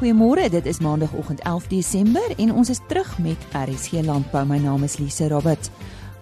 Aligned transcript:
Goeiemôre, 0.00 0.48
dit 0.48 0.66
is 0.66 0.78
Maandagoggend 0.80 1.40
11 1.40 1.66
Desember 1.66 2.32
en 2.36 2.52
ons 2.56 2.68
is 2.68 2.78
terug 2.88 3.18
met 3.18 3.42
RSG 3.52 4.00
Landbou. 4.00 4.46
My 4.48 4.56
naam 4.56 4.80
is 4.82 4.96
Lise 4.96 5.28
Roberts. 5.28 5.68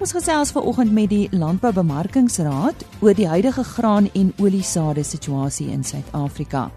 Ons 0.02 0.16
gesels 0.16 0.50
vanoggend 0.50 0.90
met 0.92 1.12
die 1.12 1.28
Landboubemarkingsraad 1.30 2.82
oor 2.98 3.14
die 3.14 3.28
huidige 3.30 3.62
graan 3.62 4.10
en 4.18 4.34
oliesade 4.42 5.06
situasie 5.06 5.68
in 5.70 5.86
Suid-Afrika. 5.86 6.72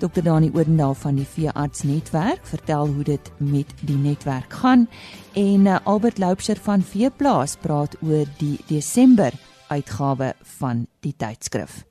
Dr 0.00 0.24
Dani 0.24 0.48
Odendaal 0.54 0.96
van 1.04 1.20
die 1.20 1.28
Veearts 1.28 1.84
Netwerk 1.84 2.48
vertel 2.48 2.88
hoe 2.88 3.04
dit 3.04 3.32
met 3.36 3.76
die 3.84 4.00
netwerk 4.00 4.60
gaan 4.64 4.88
en 5.36 5.66
eh, 5.66 5.76
Albert 5.84 6.18
Loubser 6.18 6.56
van 6.56 6.80
Veeplaas 6.80 7.58
praat 7.60 8.00
oor 8.00 8.24
die 8.40 8.56
Desember 8.72 9.36
uitgawe 9.68 10.32
van 10.58 10.86
die 11.04 11.12
tydskrif. 11.16 11.82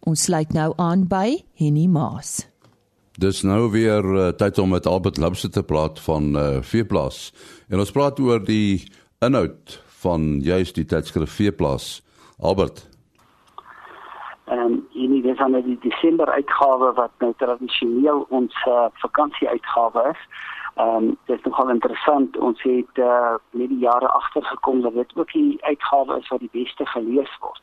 Ons 0.00 0.26
sluit 0.26 0.50
nou 0.50 0.72
aan 0.76 1.06
by 1.06 1.44
Henny 1.54 1.86
Maas. 1.86 2.51
Dis 3.22 3.42
nou 3.46 3.70
weer 3.70 4.02
uh, 4.02 4.28
tyd 4.34 4.58
om 4.58 4.72
met 4.74 4.86
Albert 4.86 5.16
Lubse 5.16 5.48
te 5.48 5.62
praat 5.62 6.00
van 6.00 6.24
uh, 6.36 6.56
Veeplaas. 6.60 7.18
En 7.70 7.78
ons 7.78 7.92
praat 7.94 8.18
oor 8.18 8.40
die 8.42 8.82
inhoud 9.22 9.76
van 10.02 10.40
juist 10.42 10.74
die 10.74 10.84
tydskrif 10.90 11.36
Veeplaas. 11.38 12.02
Albert. 12.40 12.82
Ehm 14.50 14.58
um, 14.58 14.74
hierdie 14.90 15.22
is 15.30 15.38
dan 15.38 15.54
die 15.68 15.78
Desember 15.86 16.34
uitgawe 16.34 16.90
wat 16.98 17.14
nou 17.22 17.30
tradisioneel 17.38 18.26
ons 18.28 18.58
uh, 18.66 18.90
vakansie 19.04 19.48
uitgawe 19.48 20.08
is. 20.10 20.26
Ehm 20.74 20.96
um, 20.96 21.16
dit 21.30 21.38
is 21.38 21.46
nogal 21.46 21.70
interessant. 21.70 22.38
Ons 22.38 22.62
het 22.66 23.04
uh, 23.06 23.34
met 23.50 23.68
die 23.68 23.84
jare 23.86 24.08
agtergekom 24.08 24.82
dat 24.82 24.98
dit 24.98 25.14
ook 25.14 25.32
die 25.32 25.58
uitgawe 25.60 26.18
is 26.18 26.34
wat 26.34 26.42
die 26.42 26.54
beste 26.58 26.86
gelees 26.96 27.38
word 27.38 27.62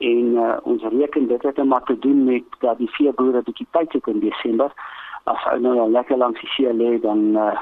en 0.00 0.32
uh, 0.34 0.56
ons 0.62 0.82
reken 0.82 1.26
dit 1.28 1.42
het 1.42 1.64
maar 1.64 1.84
te 1.84 1.98
doen 1.98 2.24
met 2.24 2.44
dat 2.58 2.78
die 2.78 2.90
veeboere 2.96 3.42
bietjie 3.42 3.66
tyd 3.70 3.92
het 3.92 4.06
in 4.06 4.20
Desember 4.20 4.72
as 5.28 5.42
hulle 5.44 5.74
nou 5.74 5.90
lekker 5.90 6.16
langs 6.16 6.40
die 6.40 6.48
see 6.54 6.72
lê 6.72 6.94
dan 7.00 7.36
uh, 7.36 7.58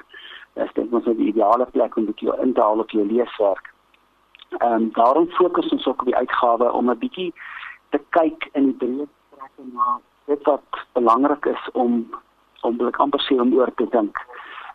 is 0.64 0.70
dit 0.74 0.90
mos 0.90 1.04
nou 1.04 1.16
die 1.18 1.30
ideale 1.32 1.66
plek 1.74 1.96
om 1.96 2.06
bietjie 2.06 2.34
in 2.42 2.52
te 2.54 2.62
haal 2.62 2.84
op 2.84 2.94
jou 2.94 3.06
leeswerk. 3.06 3.72
Ehm 4.58 4.72
um, 4.72 4.90
daarom 4.92 5.26
fokus 5.38 5.72
ons 5.74 5.86
ook 5.86 6.00
op 6.00 6.10
die 6.10 6.16
uitgawe 6.16 6.72
om 6.72 6.90
'n 6.90 6.98
bietjie 6.98 7.32
te 7.90 8.00
kyk 8.16 8.48
in 8.52 8.70
die 8.70 8.76
breë 8.82 9.08
strekke 9.32 9.66
na 9.72 9.98
dit 10.26 10.44
wat 10.44 10.84
belangrik 10.92 11.46
is 11.46 11.70
om 11.72 12.06
om 12.60 12.76
blik 12.76 12.96
amper 12.96 13.20
sê 13.20 13.40
om 13.40 13.54
oor 13.54 13.74
te 13.74 13.88
dink. 13.90 14.16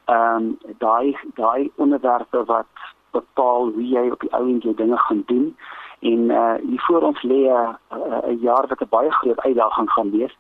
Ehm 0.06 0.36
um, 0.36 0.58
daai 0.78 1.18
daai 1.40 1.72
onderwerpe 1.76 2.44
wat 2.46 2.76
bepaal 3.12 3.72
hoe 3.72 3.88
jy 3.88 4.10
op 4.12 4.20
die 4.20 4.34
ou 4.34 4.46
en 4.50 4.60
jy 4.60 4.76
dinge 4.76 4.98
gaan 4.98 5.24
doen 5.26 5.56
en 6.04 6.20
uh 6.20 6.54
hier 6.70 6.82
voor 6.82 7.02
ons 7.02 7.22
lê 7.22 7.42
'n 7.48 7.78
uh, 7.92 8.28
'n 8.28 8.40
jaar 8.48 8.68
wat 8.68 8.82
'n 8.82 8.90
baie 8.90 9.12
groot 9.12 9.40
uitdaging 9.40 9.90
gaan 9.92 10.12
wees. 10.12 10.36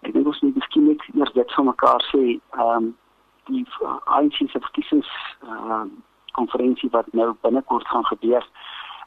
Ek 0.00 0.12
dink 0.12 0.26
ons 0.26 0.40
moet 0.40 0.54
miskien 0.54 0.86
net 0.86 1.02
eers 1.14 1.32
dit 1.32 1.52
vir 1.52 1.64
mekaar 1.64 2.02
sê, 2.12 2.22
ehm 2.50 2.76
um, 2.76 2.96
die 3.44 3.66
ANC 4.04 4.34
se 4.34 4.60
verkiesings 4.66 5.10
ehm 5.42 5.70
uh, 5.70 5.84
konferensie 6.32 6.90
wat 6.90 7.12
nou 7.12 7.34
binnekort 7.40 7.88
gaan 7.88 8.06
gebeur, 8.06 8.44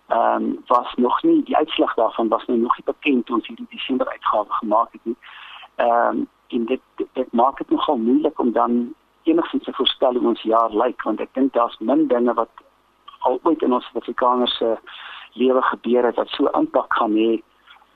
ehm 0.08 0.44
um, 0.44 0.64
was 0.67 0.94
nog 0.95 1.23
nie 1.23 1.44
die 1.44 1.58
uitslag 1.58 1.94
daarvan 1.94 2.28
was 2.28 2.45
nou 2.45 2.59
nog 2.59 2.78
nie 2.78 2.86
bekend 2.86 3.30
ons 3.30 3.47
hierdie 3.47 3.67
Desember 3.69 4.08
uitgawe 4.08 4.45
gemaak 4.50 4.92
het 4.92 5.06
nie. 5.06 5.17
Ehm 5.75 6.17
um, 6.17 6.28
en 6.47 6.66
dit 6.66 6.81
dit 7.14 7.31
maak 7.31 7.58
dit 7.58 7.69
nogal 7.69 7.97
moeilik 7.97 8.40
om 8.40 8.52
dan 8.52 8.94
enigsins 9.23 9.64
te 9.64 9.73
voorspel 9.73 10.14
hoe 10.14 10.28
ons 10.28 10.42
jaar 10.42 10.69
lyk 10.69 11.03
want 11.03 11.19
ek 11.19 11.34
dink 11.34 11.53
daar's 11.53 11.78
min 11.80 12.08
dinge 12.08 12.34
wat 12.34 12.50
al 13.19 13.40
ooit 13.44 13.62
in 13.62 13.73
ons 13.73 13.86
Suid-Afrikaners 13.86 14.58
se 14.58 14.66
uh, 14.66 14.78
lewe 15.36 15.61
gebeur 15.61 16.05
het 16.05 16.16
wat 16.16 16.30
so 16.30 16.50
impak 16.59 16.94
gaan 16.94 17.16
hê 17.16 17.41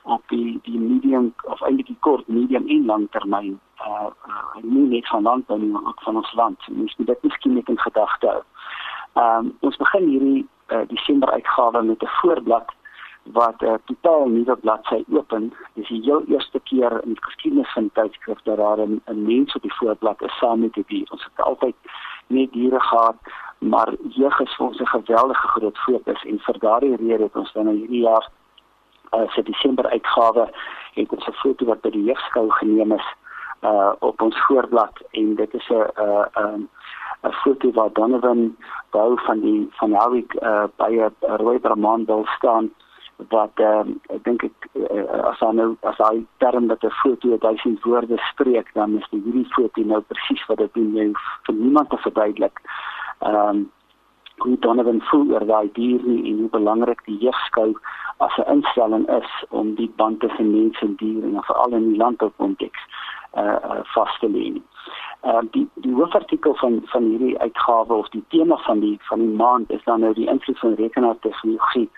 op 0.02 0.22
die 0.28 0.58
die 0.62 0.78
medium 0.78 1.34
of 1.42 1.60
eintlik 1.62 1.86
die 1.86 2.00
kort, 2.00 2.28
medium 2.28 2.68
en 2.68 2.86
lang 2.86 3.06
termyn. 3.10 3.58
Uh, 3.80 4.08
uh 4.28 4.62
nie 4.62 4.86
net 4.88 5.08
van 5.08 5.22
landbou 5.22 5.58
nie, 5.58 5.70
maar 5.70 5.86
ook 5.92 6.02
van 6.02 6.16
ons 6.16 6.32
land. 6.34 6.68
Ons 6.68 6.96
moet 6.96 7.06
dit 7.06 7.22
miskien 7.22 7.54
net 7.54 7.68
in 7.68 7.78
gedagte 7.78 8.26
hou. 8.26 8.42
Ehm 9.12 9.46
um, 9.46 9.52
ons 9.60 9.76
begin 9.76 10.08
hierdie 10.08 10.46
uh, 10.68 10.84
Desember 10.88 11.30
uitgawe 11.30 11.82
met 11.82 12.02
'n 12.02 12.14
voorblad 12.20 12.68
wat 13.22 13.60
'n 13.60 13.64
uh, 13.64 13.74
totaal 13.84 14.28
nuwe 14.28 14.56
bladsy 14.56 15.04
open. 15.08 15.52
Dis 15.74 15.88
die 15.88 16.02
heel 16.02 16.22
eerste 16.26 16.60
keer 16.60 16.92
in 17.02 17.12
die 17.14 17.24
geskiedenis 17.24 17.72
van 17.72 17.90
tydskrif 17.92 18.42
dat 18.42 18.56
daar 18.56 18.78
'n 18.78 19.24
mens 19.24 19.54
op 19.54 19.62
die 19.62 19.74
voorblad 19.74 20.22
is 20.22 20.38
saam 20.38 20.60
met 20.60 20.72
die 20.72 20.84
dier. 20.86 21.06
Ons 21.10 21.24
het 21.24 21.44
altyd 21.44 21.74
net 22.26 22.52
diere 22.52 22.80
gehad 22.80 23.16
maar 23.60 23.92
jeug 24.08 24.40
is 24.40 24.54
vir 24.56 24.66
ons 24.66 24.80
'n 24.80 24.86
geweldige 24.86 25.48
groot 25.48 25.78
fokus 25.78 26.24
en 26.24 26.38
vir 26.38 26.58
daardie 26.58 26.96
rede 26.96 27.22
het 27.22 27.36
ons 27.36 27.52
dan 27.52 27.64
nou 27.64 27.76
hierdie 27.76 28.00
jaar 28.00 28.28
uh 29.12 29.28
se 29.28 29.42
Desember 29.42 29.86
uitgawe 29.86 30.50
het 30.94 31.12
ons 31.12 31.26
'n 31.26 31.32
foto 31.42 31.64
wat 31.64 31.80
by 31.80 31.90
die 31.90 32.04
jeugskou 32.04 32.50
geneem 32.50 32.92
is 32.92 33.06
uh 33.62 33.92
op 33.98 34.22
ons 34.22 34.38
voorblad. 34.46 35.02
En 35.10 35.34
dit 35.34 35.54
is 35.54 35.68
'n 35.68 35.86
'n 36.36 36.68
'n 37.22 37.32
foto 37.32 37.72
waar 37.72 37.92
Donovan 37.92 38.56
bou 38.90 39.20
van 39.20 39.40
die 39.40 39.68
van 39.70 39.92
Howick 39.92 40.34
uh 40.34 40.64
by 40.76 40.90
'n 40.90 41.36
rooi 41.36 41.58
Brahman 41.58 42.04
wil 42.04 42.26
staan 42.36 42.70
wat 43.28 43.52
um, 43.60 44.00
ek 44.08 44.24
dink 44.24 44.44
ek 44.44 44.68
uh, 44.72 45.28
as 45.28 45.40
hy 45.40 45.50
nou 45.52 45.76
as 45.82 45.98
hy 45.98 46.24
term 46.38 46.66
dat 46.66 46.84
'n 46.84 46.90
foto 47.02 47.36
1000 47.38 47.82
woorde 47.82 48.16
spreek 48.32 48.72
dan 48.74 48.96
is 48.98 49.08
die 49.10 49.20
hierdie 49.24 49.52
foto 49.52 49.82
nou 49.82 50.00
presies 50.00 50.46
wat 50.46 50.58
dit 50.58 50.74
doen. 50.74 50.94
Jy 50.96 51.12
vir 51.46 51.54
niemand 51.54 51.90
te 51.90 51.96
verduidelik 51.96 52.60
ehm 53.20 53.48
um, 53.48 53.70
hoe 54.40 54.56
Donovan 54.58 55.00
voel 55.02 55.32
oor 55.32 55.44
daai 55.46 55.68
dier 55.72 56.00
nie 56.02 56.30
en 56.30 56.38
hoe 56.38 56.48
belangrik 56.48 57.00
die 57.04 57.18
jeugskou 57.24 57.74
as 58.16 58.36
'n 58.36 58.50
instelling 58.54 59.08
is 59.08 59.30
om 59.48 59.74
die 59.74 59.92
band 59.96 60.20
tussen 60.20 60.50
mense 60.50 60.80
en 60.84 60.94
diere 60.96 61.26
en 61.26 61.42
veral 61.42 61.72
in 61.78 61.88
die 61.90 61.96
landboukonteks 61.96 62.82
uh, 63.36 63.58
uh 63.70 63.80
vas 63.94 64.18
te 64.18 64.28
lê. 64.28 64.46
Ehm 65.20 65.36
uh, 65.36 65.50
die 65.50 65.68
die 65.74 65.94
hoofartikel 65.94 66.54
van 66.54 66.80
van 66.84 67.04
hierdie 67.04 67.38
uitgawe 67.38 67.94
of 67.94 68.08
die 68.08 68.24
tema 68.28 68.56
van 68.56 68.80
die 68.80 68.98
van 69.00 69.18
die 69.18 69.36
maand 69.42 69.70
is 69.70 69.84
dan 69.84 70.00
nou 70.00 70.14
die 70.14 70.28
invloed 70.28 70.58
van 70.58 70.74
rekenaartegnologie 70.74 71.90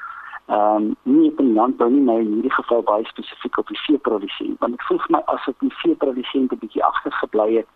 ehm 0.46 0.76
um, 0.76 0.96
nie 1.02 1.32
die 1.36 1.52
landbou 1.52 1.90
nie, 1.90 2.02
maar 2.02 2.20
in 2.20 2.32
hierdie 2.32 2.52
geval 2.52 2.82
baie 2.82 3.04
spesifiek 3.04 3.58
op 3.58 3.68
die 3.68 3.82
veeproduksie. 3.86 4.56
Want 4.58 4.74
ek 4.74 4.82
voel 4.82 4.98
vir 4.98 5.16
my 5.16 5.22
asof 5.34 5.54
die 5.58 5.74
veeproduksie 5.82 6.40
'n 6.40 6.58
bietjie 6.58 6.84
agtergebly 6.84 7.54
het 7.56 7.68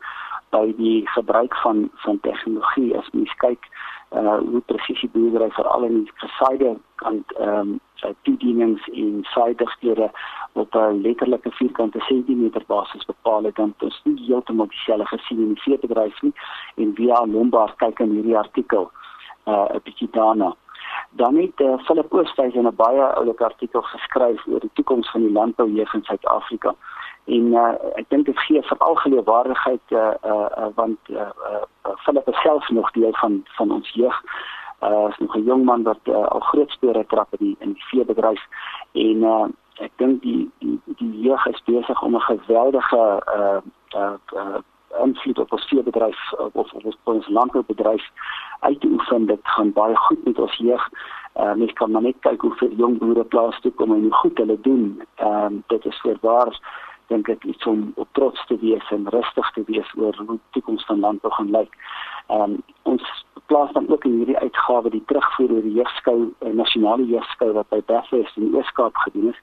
by 0.57 0.67
die 0.77 1.01
gebruik 1.15 1.57
van 1.65 1.91
van 2.05 2.21
tegnologie 2.29 2.91
as 2.99 3.13
mens 3.13 3.35
kyk 3.45 3.71
uh 4.21 4.39
hoe 4.39 4.63
presisie 4.71 5.11
boerdery 5.13 5.51
veral 5.59 5.85
in 5.89 5.97
die 6.03 6.13
gesaaide 6.25 6.77
kant 7.03 7.37
ehm 7.39 7.59
um, 7.59 7.81
toedienings 8.23 8.89
en 8.89 9.25
saaidighede 9.35 10.11
op 10.53 10.75
'n 10.75 11.01
letterlike 11.01 11.51
vierkante 11.51 12.01
sentimeter 12.01 12.63
basis 12.67 13.05
bepaal 13.05 13.43
het 13.45 13.55
dan 13.55 13.75
is 13.79 14.01
nie 14.05 14.27
heeltemal 14.27 14.69
dieselfde 14.69 15.07
gesien 15.07 15.39
in 15.39 15.53
die 15.55 15.63
veebedryf 15.63 16.23
nie. 16.23 16.33
En 16.75 16.95
via 16.95 17.27
Lombard 17.27 17.77
kyk 17.77 17.99
in 17.99 18.11
hierdie 18.11 18.39
artikel 18.39 18.91
uh 19.45 19.69
'n 19.75 19.81
bietjie 19.85 20.09
daarna. 20.11 20.55
Dan 21.11 21.37
het 21.37 21.61
uh, 21.61 21.79
Philip 21.85 22.15
Oosthuys 22.15 22.55
'n 22.55 22.75
baie 22.77 23.03
oulike 23.03 23.45
artikel 23.45 23.83
geskryf 23.83 24.47
oor 24.47 24.61
die 24.61 24.71
toekoms 24.73 25.11
van 25.11 25.21
die 25.21 25.33
landbou 25.33 25.69
hier 25.71 25.91
in 25.93 26.03
Suid-Afrika 26.03 26.75
en 27.27 27.47
uh, 27.53 27.75
ek 27.99 28.07
dink 28.09 28.27
dit 28.27 28.39
gee 28.47 28.63
veral 28.63 28.95
geloofwaardigheid 29.03 29.95
uh, 29.95 30.13
uh, 30.25 30.47
uh, 30.59 30.69
want 30.75 30.99
uh, 31.11 31.31
uh, 31.51 31.95
Philip 32.05 32.29
is 32.29 32.41
self 32.43 32.69
nog 32.71 32.91
deel 32.91 33.15
van 33.23 33.41
van 33.59 33.71
ons 33.71 33.91
jeug. 33.95 34.23
Uh, 34.83 35.07
is 35.09 35.19
nog 35.19 35.37
'n 35.37 35.45
jong 35.45 35.65
man 35.65 35.83
wat 35.83 35.99
uh, 36.05 36.27
al 36.27 36.41
groot 36.41 36.71
spore 36.71 37.07
trap 37.07 37.35
in 37.39 37.47
die 37.47 37.57
in 37.59 37.73
die 37.73 37.85
veebedryf. 37.91 38.43
En 38.93 39.17
uh, 39.23 39.47
ek 39.75 39.93
dink 39.97 40.23
die 40.23 40.51
die 40.59 40.81
die 40.85 41.21
jeug 41.21 41.47
is 41.47 41.63
besig 41.65 42.03
om 42.03 42.15
'n 42.15 42.21
geweldige 42.31 43.03
uh, 43.39 43.61
uh, 43.97 44.17
uh, 44.35 44.59
invloed 45.03 45.39
op 45.39 45.53
ons 45.53 45.69
veebedryf 45.69 46.33
of 46.33 46.73
op 46.73 46.85
ons, 46.85 46.97
ons 47.05 47.29
landboubedryf 47.29 48.05
uit 48.61 48.81
te 48.81 48.87
oefen. 48.87 49.27
Dit 49.27 49.41
gaan 49.43 49.73
baie 49.73 49.97
goed 49.97 50.25
met 50.25 50.39
ons 50.39 50.57
jeug. 50.57 50.89
Uh, 51.35 51.55
mens 51.55 51.73
kan 51.73 51.91
maar 51.91 52.03
net 52.03 52.17
kyk 52.21 52.41
hoe 52.41 52.55
vir 52.55 52.71
jong 52.73 52.99
boere 52.99 53.25
plaas 53.25 53.61
toe 53.61 53.73
kom 53.73 53.93
en 53.93 54.03
hoe 54.03 54.13
goed 54.13 54.39
hulle 54.39 54.61
doen. 54.61 55.03
Um, 55.21 55.63
dit 55.67 55.85
is 55.85 56.01
voorwaar 56.01 56.61
dink 57.13 57.29
ek 57.29 57.45
iets 57.45 57.67
om 57.67 57.93
op 57.97 58.09
trots 58.13 58.47
te 58.47 58.59
wees 58.59 58.91
en 58.91 59.09
rustig 59.09 59.51
te 59.55 59.63
wees 59.67 59.95
oor 59.95 60.17
hoe 60.17 60.27
die 60.27 60.41
toekoms 60.51 60.85
van 60.85 61.01
landbou 61.01 61.33
gaan 61.33 61.51
lyk. 61.51 61.79
Ehm 62.27 62.43
um, 62.43 62.63
ons 62.83 63.25
plaas 63.47 63.73
dan 63.73 63.89
ook 63.89 64.05
in 64.05 64.17
hierdie 64.19 64.39
uitgawe 64.39 64.91
die 64.91 65.03
terugvoer 65.07 65.53
oor 65.53 65.63
die 65.63 65.77
jeugskou, 65.79 66.17
uh, 66.41 66.53
nasionale 66.53 67.07
jeugskou 67.07 67.53
wat 67.53 67.69
by 67.69 67.81
Belfast 67.87 68.37
in 68.37 68.49
die 68.49 68.59
Ooskaap 68.59 68.97
gedoen 68.97 69.29
is. 69.31 69.41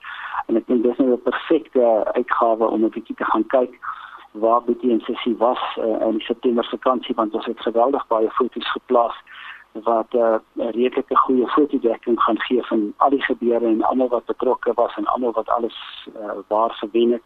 En 0.47 0.59
ek 0.59 0.67
dink 0.67 0.83
dis 0.83 0.97
nou 0.97 1.13
'n 1.13 1.27
perfekte 1.29 1.83
uitgawe 2.13 2.67
om 2.67 2.83
'n 2.83 2.95
bietjie 2.95 3.15
te 3.15 3.25
gaan 3.31 3.47
kyk 3.47 3.79
waar 4.33 4.63
Boetie 4.63 4.91
en 4.91 5.01
Sissie 5.05 5.37
was 5.37 5.61
uh, 5.77 6.07
in 6.07 6.19
September 6.19 6.65
vakansie 6.65 7.15
want 7.15 7.33
ons 7.33 7.45
het 7.45 7.59
geweldig 7.59 8.07
baie 8.07 8.29
foto's 8.31 8.71
geplaas 8.71 9.15
wat 9.73 10.13
'n 10.13 10.17
uh, 10.17 10.37
redelike 10.53 11.17
goeie 11.17 11.47
fotodekking 11.47 12.21
gaan 12.21 12.39
gee 12.39 12.63
van 12.63 12.93
al 12.97 13.09
die 13.09 13.21
gebeure 13.21 13.65
en 13.65 13.83
almal 13.83 14.07
wat 14.07 14.25
betrokke 14.25 14.71
was 14.73 14.95
en 14.95 15.05
almal 15.05 15.31
wat 15.31 15.49
alles 15.49 16.07
uh, 16.21 16.31
waar 16.47 16.71
gewen 16.71 17.11
het. 17.11 17.21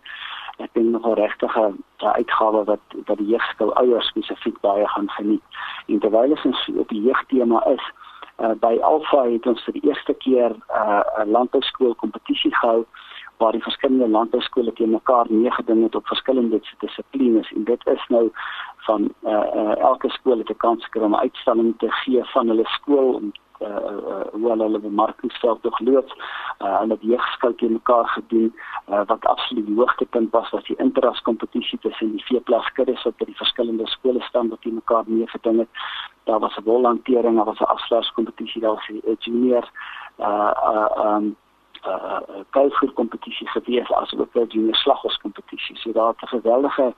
Ek 0.57 0.69
dink 0.73 0.89
nog 0.91 1.05
'n 1.05 1.13
regtige 1.13 1.73
uh, 1.97 2.11
uitgawe 2.11 2.63
wat 2.63 2.79
wat 3.05 3.17
die 3.17 3.27
jeugskou 3.27 3.73
ouers 3.73 4.07
spesifiek 4.07 4.59
baie 4.59 4.87
gaan 4.87 5.09
geniet. 5.09 5.43
En 5.85 5.99
terwyl 5.99 6.37
ons 6.43 6.69
op 6.77 6.89
die 6.89 7.01
jeugtema 7.01 7.65
is, 7.65 7.91
uh, 8.37 8.51
by 8.59 8.77
Alpha 8.81 9.29
het 9.29 9.45
ons 9.45 9.63
vir 9.63 9.73
die 9.73 9.87
eerste 9.89 10.13
keer 10.13 10.49
'n 10.49 10.61
uh, 10.69 11.25
landbouskool 11.25 11.95
kompetisie 11.95 12.55
gehou 12.55 12.85
waar 13.37 13.51
die 13.51 13.61
verskillende 13.61 14.07
landbouskole 14.07 14.73
teen 14.73 14.89
mekaar 14.89 15.25
meegeding 15.29 15.83
het 15.83 15.95
op 15.95 16.07
verskillende 16.07 16.61
dissiplines 16.79 17.51
en 17.51 17.63
dit 17.63 17.87
is 17.87 18.05
nou 18.07 18.31
van 18.77 19.13
uh, 19.23 19.31
uh, 19.31 19.77
elke 19.77 20.09
skool 20.09 20.37
het 20.37 20.49
'n 20.49 20.57
kans 20.57 20.83
gekry 20.83 21.03
om 21.03 21.15
'n 21.15 21.25
uitstalling 21.27 21.73
te 21.77 21.91
gee 21.91 22.23
van 22.23 22.47
hulle 22.47 22.65
skool 22.65 23.13
om 23.13 23.31
uh, 23.61 23.67
uh, 23.67 24.25
hoe 24.31 24.49
hulle 24.49 24.79
bemarkingsveld 24.79 25.63
doorloop. 25.63 26.09
Uh, 26.59 26.79
hulle 26.79 26.93
het 26.93 27.01
jeugskout 27.01 27.61
in 27.61 27.71
mekaar 27.71 28.07
gedoen 28.07 28.55
uh, 28.89 29.01
wat 29.05 29.25
absoluut 29.25 29.65
die 29.65 29.75
hoogtepunt 29.75 30.31
was 30.31 30.49
was 30.49 30.63
die 30.63 30.77
interras 30.77 31.21
kompetisie 31.21 31.79
tussen 31.79 32.11
die 32.11 32.23
vier 32.23 32.41
wat 32.43 33.17
by 33.17 33.25
die 33.25 33.35
verskillende 33.35 33.87
skole 33.87 34.21
staan 34.21 34.49
wat 34.49 34.63
mekaar 34.73 35.03
mee 35.07 35.27
geding 35.27 35.57
het. 35.57 35.69
Daar 36.23 36.39
was 36.39 36.57
'n 36.57 36.63
bolhantering, 36.63 37.35
daar 37.35 37.45
was 37.45 37.59
'n 37.59 37.73
afslagskompetisie, 37.75 38.61
daar 38.61 38.73
was 38.73 38.89
'n 38.89 39.15
junior 39.19 39.69
uh 40.19 40.51
uh 40.73 40.89
um 41.05 41.35
uh 41.87 42.43
kuifvoer 42.49 42.91
kompetisie 42.93 43.47
gewees 43.47 43.91
as 43.91 44.13
ook 44.17 44.35
'n 44.35 44.47
junior 44.47 44.75
slaghospetisie. 44.75 45.77
So 45.77 45.91
daar 45.91 46.07
het 46.07 46.21
'n 46.21 46.27
geweldige 46.27 46.93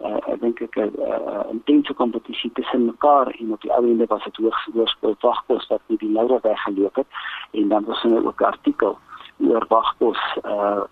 uh, 0.00 0.18
ek 0.32 0.40
dink 0.40 0.60
ek 0.60 0.76
'n 0.76 0.92
uh, 0.98 1.44
intense 1.50 1.94
kompetisie 1.94 2.50
tussen 2.52 2.84
mekaar 2.84 3.26
en 3.38 3.52
op 3.52 3.60
die 3.60 3.72
ou 3.72 3.84
ende 3.86 4.06
was 4.06 4.24
dit 4.24 4.36
hoogs 4.36 4.68
hoërskool 4.72 5.16
wagpos 5.20 5.66
wat 5.68 5.80
nie 5.86 5.98
die 5.98 6.12
Laura 6.12 6.38
weggeloop 6.42 6.94
het 6.94 7.06
en 7.50 7.68
dan 7.68 7.84
was 7.84 8.02
daar 8.02 8.24
ook 8.24 8.40
'n 8.40 8.52
artikel 8.54 8.98
oor 9.38 9.64
wagpos 9.68 10.20
uh, 10.44 10.82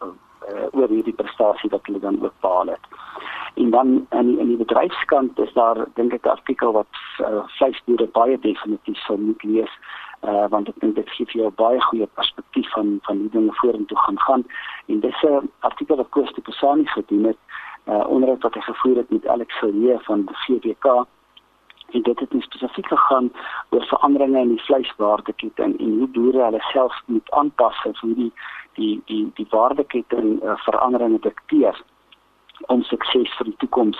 uh 0.51 0.67
oor 0.73 0.89
hierdie 0.89 1.15
prestasie 1.23 1.71
wat 1.71 1.87
hulle 1.87 1.99
dan 1.99 2.23
ook 2.23 2.35
behaal 2.41 2.67
het. 2.67 2.85
En 3.55 3.71
dan 3.71 4.07
in 4.11 4.27
die, 4.27 4.39
in 4.39 4.47
die 4.47 4.57
bedryfskant 4.57 5.39
is 5.39 5.53
daar 5.53 5.87
dink 5.95 6.13
ek 6.13 6.25
'n 6.25 6.37
artikel 6.39 6.73
wat 6.73 6.95
uh, 7.21 7.43
vleisboere 7.47 8.07
baie 8.07 8.39
definitief 8.39 8.99
sou 8.99 9.19
moet 9.19 9.43
lees 9.43 9.73
uh 10.21 10.47
want 10.49 10.69
ek 10.69 10.81
dink 10.81 10.95
dit 10.95 11.11
gee 11.17 11.27
vir 11.27 11.43
jou 11.43 11.51
baie 11.51 11.81
goeie 11.81 12.07
perspektief 12.07 12.71
van 12.73 12.99
van 13.03 13.19
hoe 13.19 13.31
dinge 13.37 13.55
vorentoe 13.61 13.99
gaan 13.99 14.21
gaan 14.27 14.45
en 14.87 15.01
dis 15.01 15.23
'n 15.23 15.51
artikel 15.61 15.97
wat 15.97 16.09
Koos 16.09 16.33
de 16.35 16.41
Pesani 16.41 16.87
gedoen 16.87 17.25
het 17.25 17.39
uh, 17.87 18.05
onderhoud 18.07 18.43
wat 18.43 18.55
hy 18.55 18.61
gevoer 18.61 18.97
het 18.97 19.11
met 19.11 19.27
Alex 19.27 19.59
Ferreira 19.59 19.99
van 19.99 20.25
die 20.25 20.37
GBK 20.37 20.87
en 21.91 22.03
dit 22.03 22.19
het 22.19 22.35
spesifiek 22.39 22.87
gegaan 22.87 23.33
oor 23.69 23.85
veranderinge 23.85 24.41
in 24.41 24.49
die 24.49 24.63
vleiswaardeketting 24.63 25.79
en 25.79 25.99
hoe 25.99 26.09
boere 26.09 26.43
hulle 26.43 26.61
self 26.73 27.01
moet 27.07 27.31
aanpas 27.31 27.81
vir 27.83 27.97
hoe 28.01 28.15
die 28.15 28.33
die 28.75 29.03
die 29.07 29.25
die 29.35 29.47
waardeketting 29.51 30.43
uh, 30.43 30.57
veranderinge 30.67 31.19
dikteer 31.21 31.83
om 32.67 32.83
sukses 32.83 33.37
vir 33.39 33.51
die 33.51 33.57
toekoms 33.65 33.99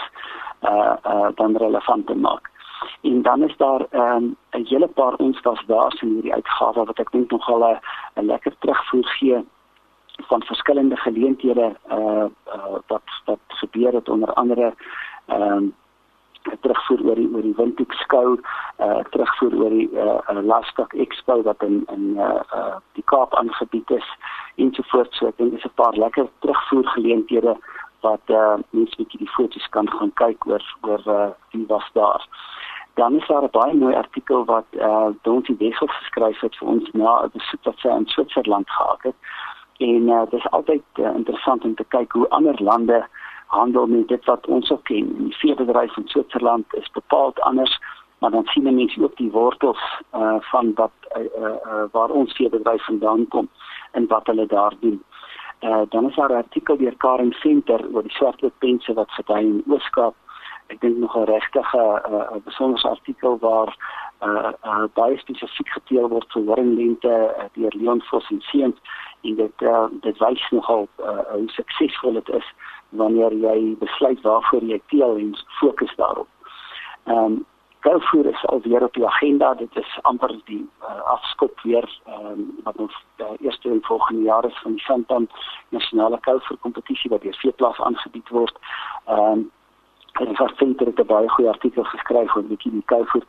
uh 0.63 0.97
uh 1.05 1.29
dan 1.35 1.57
relevant 1.57 2.07
te 2.07 2.15
maak. 2.15 2.50
En 3.01 3.23
dan 3.23 3.43
is 3.43 3.57
daar 3.57 3.87
ehm, 3.91 4.25
'n 4.25 4.37
um, 4.51 4.65
hele 4.67 4.89
paar 4.89 5.15
ons 5.15 5.41
was 5.41 5.63
daar 5.67 5.97
in 6.01 6.09
hierdie 6.09 6.35
uitgawe 6.35 6.85
wat 6.85 6.99
ek 6.99 7.11
dink 7.13 7.31
nogal 7.31 7.81
'n 8.15 8.27
lekker 8.27 8.55
terugvoer 8.59 9.07
gee 9.07 9.45
van 10.29 10.43
verskillende 10.43 10.97
geleenthede 10.97 11.77
uh, 11.91 12.25
uh 12.55 12.79
wat 12.87 13.09
wat 13.25 13.39
gebeur 13.47 13.93
het. 13.93 14.09
Onder 14.09 14.33
andere 14.33 14.75
ehm 15.27 15.43
um, 15.43 15.75
terugvoer 16.61 17.03
oor 17.05 17.15
die 17.15 17.29
oor 17.35 17.43
die 17.43 17.55
Windhoek 17.57 17.93
skou 17.93 18.39
uh 18.81 19.01
terugvoer 19.13 19.57
oor 19.63 19.75
die 19.75 19.89
uh 19.93 20.41
Lastok 20.43 20.95
Expo 20.95 21.43
wat 21.43 21.63
in 21.63 21.83
in 21.93 22.17
uh, 22.17 22.41
uh 22.57 22.77
die 22.99 23.05
Kaap 23.13 23.35
aangebied 23.35 23.91
is 23.91 24.09
ensovoorts 24.57 25.19
so 25.19 25.29
ek 25.29 25.37
dink 25.37 25.53
dis 25.57 25.67
'n 25.69 25.77
paar 25.83 25.97
lekker 26.05 26.29
terugvoer 26.41 26.89
geleenthede 26.97 27.57
wat 28.01 28.25
uh 28.29 28.57
mense 28.71 28.97
net 28.99 29.19
die 29.19 29.35
foto's 29.37 29.69
kan 29.77 29.91
gaan 29.91 30.13
kyk 30.23 30.47
oor 30.47 30.65
oor 30.89 31.03
uh 31.07 31.31
wie 31.53 31.67
was 31.69 31.89
daar 31.93 32.25
dan 32.95 33.15
is 33.15 33.27
daar 33.27 33.43
'n 33.43 33.51
baie 33.51 33.75
mooi 33.75 33.95
artikel 33.95 34.45
wat 34.45 34.67
uh 34.73 35.09
Donnie 35.23 35.57
Wessel 35.59 35.87
geskryf 35.87 36.41
het 36.41 36.57
vir 36.57 36.69
ons 36.69 36.91
na 36.93 37.23
'n 37.23 37.31
besoek 37.33 37.65
wat 37.65 37.79
sy 37.79 37.89
in 37.89 38.07
Switserland 38.07 38.71
gehad 38.71 39.03
het 39.03 39.15
en 39.79 40.09
uh, 40.09 40.21
dit 40.31 40.39
is 40.39 40.51
altyd 40.51 40.83
uh, 40.95 41.15
interessant 41.15 41.65
om 41.65 41.75
te 41.75 41.85
kyk 41.89 42.13
hoe 42.13 42.29
ander 42.29 42.63
lande 42.63 43.07
handel 43.47 43.87
met 43.87 44.09
dit 44.09 44.25
wat 44.25 44.47
ons 44.47 44.71
ook 44.71 44.85
ken. 44.85 45.15
Die 45.19 45.37
veebedryf 45.37 45.97
in 45.97 46.09
Switserland 46.09 46.75
is 46.75 46.91
bepaald 46.91 47.41
anders, 47.41 47.79
maar 48.19 48.31
dan 48.31 48.45
sien 48.45 48.75
mense 48.75 49.03
ook 49.03 49.17
die 49.17 49.31
wortels 49.31 49.83
uh, 50.15 50.37
van 50.39 50.73
wat 50.75 50.93
uh, 51.17 51.25
uh, 51.25 51.85
waar 51.93 52.11
ons 52.11 52.33
veebedryf 52.33 52.85
vandaan 52.85 53.29
kom 53.29 53.49
en 53.93 54.07
wat 54.07 54.27
hulle 54.27 54.47
daar 54.47 54.75
doen. 54.81 55.03
Uh, 55.61 55.81
dan 55.89 56.09
is 56.09 56.15
daar 56.15 56.31
'n 56.31 56.43
artikel 56.45 56.77
deur 56.77 56.97
Karen 56.97 57.33
Center 57.33 57.81
oor 57.93 58.03
die 58.03 58.13
swartlooppense 58.13 58.93
wat 58.93 59.11
gedei 59.11 59.45
in 59.45 59.65
Ooskaap. 59.69 60.15
Ek 60.71 60.81
dink 60.81 60.97
nog 61.03 61.17
'n 61.17 61.27
regtige 61.27 61.83
'n 62.09 62.15
uh, 62.15 62.39
besondere 62.45 62.89
artikel 62.89 63.39
waar 63.39 63.71
uh, 64.23 64.53
uh, 64.65 64.85
baie 64.95 65.19
spesifiek 65.19 65.69
geteel 65.69 66.09
word 66.09 66.33
vir 66.33 66.45
horinglente 66.47 67.11
uh, 67.11 67.45
deur 67.55 67.75
Leon 67.75 68.03
Vos 68.09 68.31
en 68.31 68.41
Seuns 68.41 68.79
en 69.21 69.35
dit 69.35 69.63
uh, 69.63 69.87
dit 70.01 70.19
wys 70.19 70.51
nogal 70.51 70.89
uh, 70.99 71.25
hoe 71.33 71.51
suksesvol 71.51 72.13
dit 72.13 72.29
is 72.29 72.53
wanneer 72.89 73.33
jy 73.33 73.77
besluit 73.79 74.21
waarvoor 74.23 74.63
jy 74.63 74.81
teel 74.87 75.17
en 75.17 75.37
fokus 75.61 75.95
daarop. 75.97 76.29
Ehm 77.05 77.25
um, 77.25 77.47
Gouvoer 77.81 78.27
is 78.27 78.47
alweer 78.47 78.83
op 78.83 78.93
die 78.93 79.07
agenda. 79.07 79.55
Dit 79.55 79.77
is 79.77 79.99
amper 80.03 80.35
die 80.45 80.69
uh, 80.83 81.01
afskop 81.15 81.61
weer 81.61 81.87
um, 82.09 82.43
wat 82.65 82.77
ons 82.77 82.97
uh, 83.17 83.31
eerste 83.41 83.71
en 83.71 83.81
volgende 83.83 84.23
jaar 84.23 84.45
is 84.45 84.59
van 84.63 84.73
die 84.77 84.85
Santam 84.85 85.29
nasionale 85.69 86.19
gouvoer 86.21 86.59
kompetisie 86.61 87.11
wat 87.11 87.23
deur 87.23 87.39
Veeplas 87.41 87.81
aangebied 87.81 88.29
word. 88.29 88.61
Ehm 89.07 89.33
um, 89.33 89.51
en 90.13 90.29
ek 90.29 90.39
het 90.39 90.57
vind 90.57 90.79
dit 90.79 90.99
'n 90.99 91.07
baie 91.07 91.29
goeie 91.29 91.51
artikel 91.51 91.85
geskryf 91.85 92.37
oor 92.37 92.49
die 92.49 92.83
gouvoer 92.87 93.25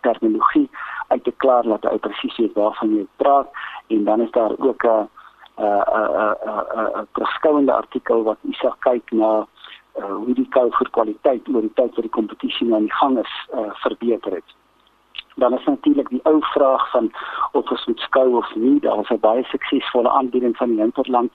terminologie 0.00 0.70
uit 1.08 1.24
te 1.24 1.32
klaar 1.36 1.62
dat 1.62 1.82
hy 1.82 1.98
presies 1.98 2.36
weet 2.36 2.54
waarvan 2.54 2.94
jy 2.96 3.06
praat 3.16 3.48
en 3.86 4.04
dan 4.04 4.20
is 4.20 4.30
daar 4.30 4.54
ook 4.58 4.84
'n 4.84 5.08
'n 5.56 5.64
'n 5.64 7.00
'n 7.00 7.06
terugskouende 7.12 7.72
artikel 7.72 8.22
wat 8.22 8.38
Isa 8.42 8.76
kyk 8.78 9.10
na 9.10 9.46
uh, 9.98 10.14
hoe 10.24 10.34
die 10.34 10.48
kou 10.48 10.70
vir 10.70 10.90
kwaliteit 10.90 11.48
oor 11.48 11.60
die 11.60 11.74
tyd 11.74 11.94
wat 11.94 12.06
die 12.06 12.16
kompetisie 12.18 12.66
nou 12.66 12.76
aan 12.76 12.88
die 12.88 12.98
gang 13.00 13.18
is 13.18 13.34
uh, 13.54 13.70
verbeter 13.84 14.32
het. 14.32 14.54
Dan 15.36 15.54
is 15.58 15.64
natuurlik 15.64 16.08
die 16.08 16.24
ou 16.24 16.38
vraag 16.40 16.90
van 16.90 17.12
of 17.52 17.70
ons 17.70 17.86
moet 17.86 18.00
skou 18.00 18.36
of 18.36 18.54
nie. 18.54 18.80
Daar 18.80 19.00
is 19.00 19.10
'n 19.10 19.20
baie 19.20 19.44
suksesvolle 19.44 20.10
aanbieding 20.10 20.56
van 20.56 20.68
die 20.68 20.80
Hinterland 20.80 21.32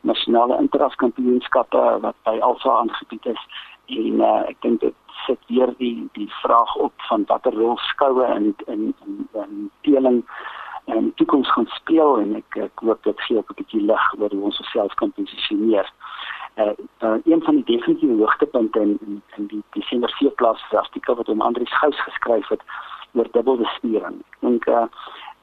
nasionale 0.00 0.58
interraskampioenskappe 0.58 1.98
wat 2.00 2.14
by 2.24 2.38
Alfa 2.40 2.70
aangebied 2.70 3.26
is 3.26 3.42
en 3.88 4.20
uh, 4.20 4.42
ek 4.48 4.60
dink 4.60 4.80
dit 4.80 4.94
sit 5.26 5.40
weer 5.48 5.72
die 5.78 6.08
die 6.12 6.28
vraag 6.42 6.76
op 6.76 6.92
van 7.08 7.24
watter 7.26 7.54
rol 7.54 7.76
skoue 7.90 8.26
in 8.36 8.54
in 8.66 8.94
in, 9.06 9.28
in 9.32 9.70
teeling 9.86 10.22
in 10.84 11.12
toekoms 11.14 11.52
gaan 11.52 11.66
speel 11.76 12.18
en 12.20 12.36
ek 12.40 12.58
ek 12.68 12.84
hoop 12.84 13.02
dit 13.08 13.20
gee 13.26 13.36
ook 13.36 13.50
'n 13.50 13.58
bietjie 13.60 13.84
lig 13.90 14.04
oor 14.18 14.30
hoe 14.30 14.44
ons 14.50 14.60
osself 14.60 14.94
kan 14.94 15.12
posisioneer. 15.12 15.92
Uh, 16.56 16.72
uh 17.04 17.16
een 17.24 17.42
van 17.42 17.54
die 17.54 17.76
definitiewe 17.76 18.18
hoogtepunte 18.18 18.80
in 18.80 18.98
in, 19.06 19.22
in 19.36 19.46
die 19.46 19.62
Desember 19.70 20.12
4 20.18 20.34
klas 20.34 20.62
artikel 20.70 21.14
wat 21.14 21.28
om 21.28 21.40
Andrius 21.40 21.78
Gous 21.78 22.00
geskryf 22.00 22.48
het 22.48 22.62
oor 23.12 23.28
dubbelbesturing. 23.32 24.20
Ek 24.20 24.40
dink 24.40 24.66
uh 24.66 24.86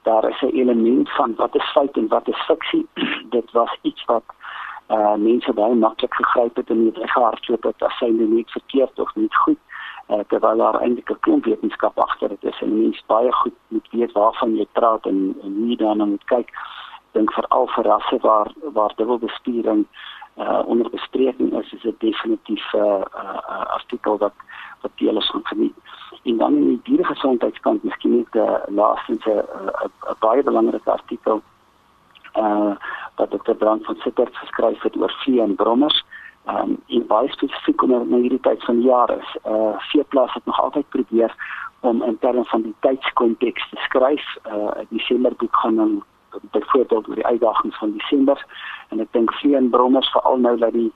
daar 0.03 0.29
is 0.29 0.41
'n 0.41 0.57
element 0.61 1.09
van 1.09 1.35
wat 1.35 1.55
is 1.55 1.71
feit 1.71 1.97
en 1.97 2.07
wat 2.07 2.27
is 2.27 2.45
fiksie. 2.45 2.87
dit 3.37 3.51
was 3.51 3.77
iets 3.81 4.05
wat 4.05 4.23
uh 4.29 4.44
mense 5.17 5.53
baie 5.53 5.73
maklik 5.73 6.13
gegryp 6.13 6.55
het 6.55 6.69
en 6.69 6.83
nie 6.83 6.93
gehardloop 6.93 7.63
het 7.63 7.83
as 7.83 7.97
sy 7.99 8.09
net 8.09 8.51
verkeerd 8.51 8.99
of 8.99 9.15
nie 9.15 9.29
goed 9.45 9.57
uh, 10.07 10.19
terwyl 10.27 10.57
daar 10.57 10.81
eintlik 10.81 11.09
'n 11.09 11.19
klomp 11.19 11.45
wetenskap 11.45 11.99
agter 11.99 12.29
dit 12.29 12.43
is 12.43 12.61
en 12.61 12.81
mense 12.81 13.03
baie 13.05 13.31
goed 13.31 13.57
moet 13.67 13.87
weet 13.91 14.11
waarvan 14.11 14.55
jy 14.55 14.67
praat 14.71 15.05
en, 15.05 15.37
en 15.43 15.53
hoe 15.55 15.75
daarna 15.75 16.05
moet 16.05 16.23
kyk. 16.25 16.49
Dink 17.11 17.33
veral 17.33 17.67
vir 17.67 17.83
rasse 17.83 18.17
waar 18.21 18.51
waar 18.73 18.93
dubbelbesturing 18.95 19.85
uh 20.37 20.61
onder 20.65 20.89
bespreking 20.89 21.53
is 21.59 21.73
is 21.73 21.81
dit 21.81 21.99
definitief 21.99 22.73
'n 22.73 22.77
uh, 22.77 23.01
uh, 23.21 23.39
uh, 23.49 23.65
artikel 23.65 24.17
wat 24.17 24.33
wat 24.81 24.91
deel 24.95 25.17
is 25.17 25.29
van 25.31 25.45
geniet. 25.45 25.75
En 26.23 26.37
dan 26.37 26.55
in 26.55 26.67
die 26.67 26.81
dieregesondheidskant 26.83 27.83
miskien 27.83 28.17
net 28.17 28.35
uh, 28.35 28.57
laastens 28.67 29.25
'n 29.25 29.29
uh, 29.29 29.83
uh, 29.83 30.13
baie 30.19 30.43
belangrike 30.43 30.91
artikel 30.91 31.41
uh 32.37 32.75
wat 33.15 33.31
Dr. 33.31 33.53
Brand 33.55 33.85
van 33.85 33.95
Sittert 33.95 34.35
geskryf 34.37 34.81
het 34.81 34.97
oor 34.97 35.13
vee 35.23 35.41
en 35.41 35.55
brommers 35.55 36.03
um, 36.47 36.77
en 36.87 37.07
baie 37.07 37.29
spesifiek 37.31 37.81
onder 37.81 38.05
na 38.07 38.17
hierdie 38.17 38.41
tyd 38.47 38.63
van 38.63 38.81
jaar 38.81 39.17
is 39.17 39.37
uh, 39.47 39.75
Veeplas 39.91 40.33
het 40.33 40.45
nog 40.45 40.59
altyd 40.61 40.89
probeer 40.89 41.35
om 41.79 42.03
in 42.03 42.17
terme 42.19 42.43
van 42.45 42.61
die 42.61 42.75
tydskonteks 42.79 43.69
te 43.69 43.77
skryf. 43.85 44.25
Uh, 44.45 44.69
Desember 44.89 45.35
boek 45.35 45.55
gaan 45.55 45.75
dan 45.75 46.03
byvoorbeeld 46.51 47.07
oor 47.07 47.15
die 47.15 47.25
uitdagings 47.25 47.77
van 47.77 47.97
Desember 47.97 48.45
en 48.89 48.99
ek 48.99 49.11
dink 49.11 49.33
vee 49.39 49.55
en 49.55 49.69
brommers 49.69 50.11
veral 50.11 50.37
nou 50.37 50.57
dat 50.59 50.73
die 50.73 50.91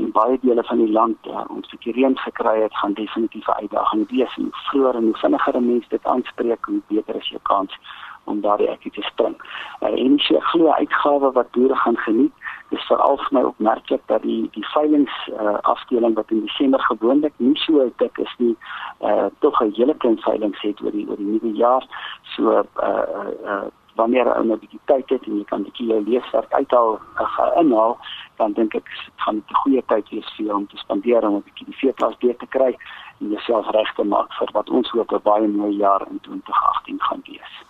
in 0.00 0.10
baie 0.16 0.38
dele 0.42 0.62
van 0.64 0.78
die 0.80 0.92
land 0.92 1.26
uh, 1.28 1.44
ons 1.54 1.70
vir 1.70 1.94
reën 1.94 2.16
gekry 2.18 2.56
het 2.62 2.76
gaan 2.82 2.96
definitief 2.98 3.46
'n 3.46 3.60
uitdaging 3.62 4.08
wees 4.10 4.36
en 4.36 4.48
vroeër 4.50 4.94
en 4.94 5.08
hoe 5.10 5.18
vinniger 5.22 5.62
mense 5.62 5.88
dit 5.88 6.04
aanspreek 6.04 6.64
hoe 6.64 6.80
beter 6.88 7.16
is 7.16 7.28
jou 7.28 7.40
kans 7.42 7.78
om 8.24 8.40
daardie 8.40 8.68
ekkie 8.68 8.92
te 8.92 9.02
spring. 9.02 9.36
Uh, 9.80 9.88
en 9.88 10.14
'n 10.14 10.40
groot 10.40 10.74
uitgawe 10.74 11.32
wat 11.32 11.50
boere 11.50 11.76
gaan 11.76 11.96
geniet 11.96 12.32
is 12.70 12.86
veral 12.86 13.16
vir 13.16 13.32
my 13.38 13.42
opmerklik 13.42 14.02
dat 14.06 14.22
die 14.22 14.48
die 14.54 14.66
veilings 14.74 15.16
uh, 15.40 15.58
afdeling 15.62 16.14
wat 16.14 16.30
in 16.30 16.44
Desember 16.46 16.80
gewoonlik 16.80 17.32
nie 17.36 17.56
so 17.58 17.90
dik 17.96 18.18
is 18.18 18.34
nie, 18.38 18.56
uh 19.00 19.26
tog 19.38 19.60
'n 19.60 19.72
hele 19.74 19.94
klein 19.94 20.18
veilings 20.18 20.60
het 20.60 20.82
oor 20.82 20.90
die 20.90 21.06
oor 21.08 21.16
die 21.16 21.26
nuwe 21.26 21.52
jaar. 21.56 21.84
So 22.22 22.50
uh 22.52 23.04
uh 23.44 23.66
wanneer 23.94 24.26
ou 24.36 24.44
'n 24.44 24.58
bietjie 24.58 24.80
tyd 24.84 25.08
het 25.08 25.26
en 25.26 25.36
jy 25.38 25.44
kan 25.44 25.60
'n 25.60 25.68
bietjie 25.68 25.86
jou 25.86 26.00
leeswerk 26.04 26.52
uithaal 26.52 27.00
uh, 27.20 27.60
inhaal, 27.62 27.98
dan 28.36 28.52
dink 28.52 28.74
ek 28.74 28.84
dit 28.84 29.12
gaan 29.16 29.36
'n 29.36 29.60
goeie 29.62 29.82
tyd 29.86 30.08
wees 30.08 30.30
vir 30.36 30.46
jou 30.46 30.56
om 30.56 30.66
te 30.66 30.76
spandeer 30.76 31.26
om 31.28 31.34
'n 31.36 31.46
bietjie 31.48 31.66
die 31.66 31.80
veeplaas 31.82 32.18
deur 32.18 32.36
te 32.36 32.46
kry 32.46 32.76
en 33.20 33.30
jouself 33.30 33.66
reg 33.70 33.94
te 33.94 34.04
maak 34.04 34.32
vir 34.38 34.48
wat 34.52 34.70
ons 34.70 34.90
hoop 34.90 35.12
'n 35.12 35.22
baie 35.22 35.48
mooi 35.48 35.76
jaar 35.76 36.02
in 36.10 36.20
2018 36.20 37.00
gaan 37.00 37.22
wees. 37.26 37.69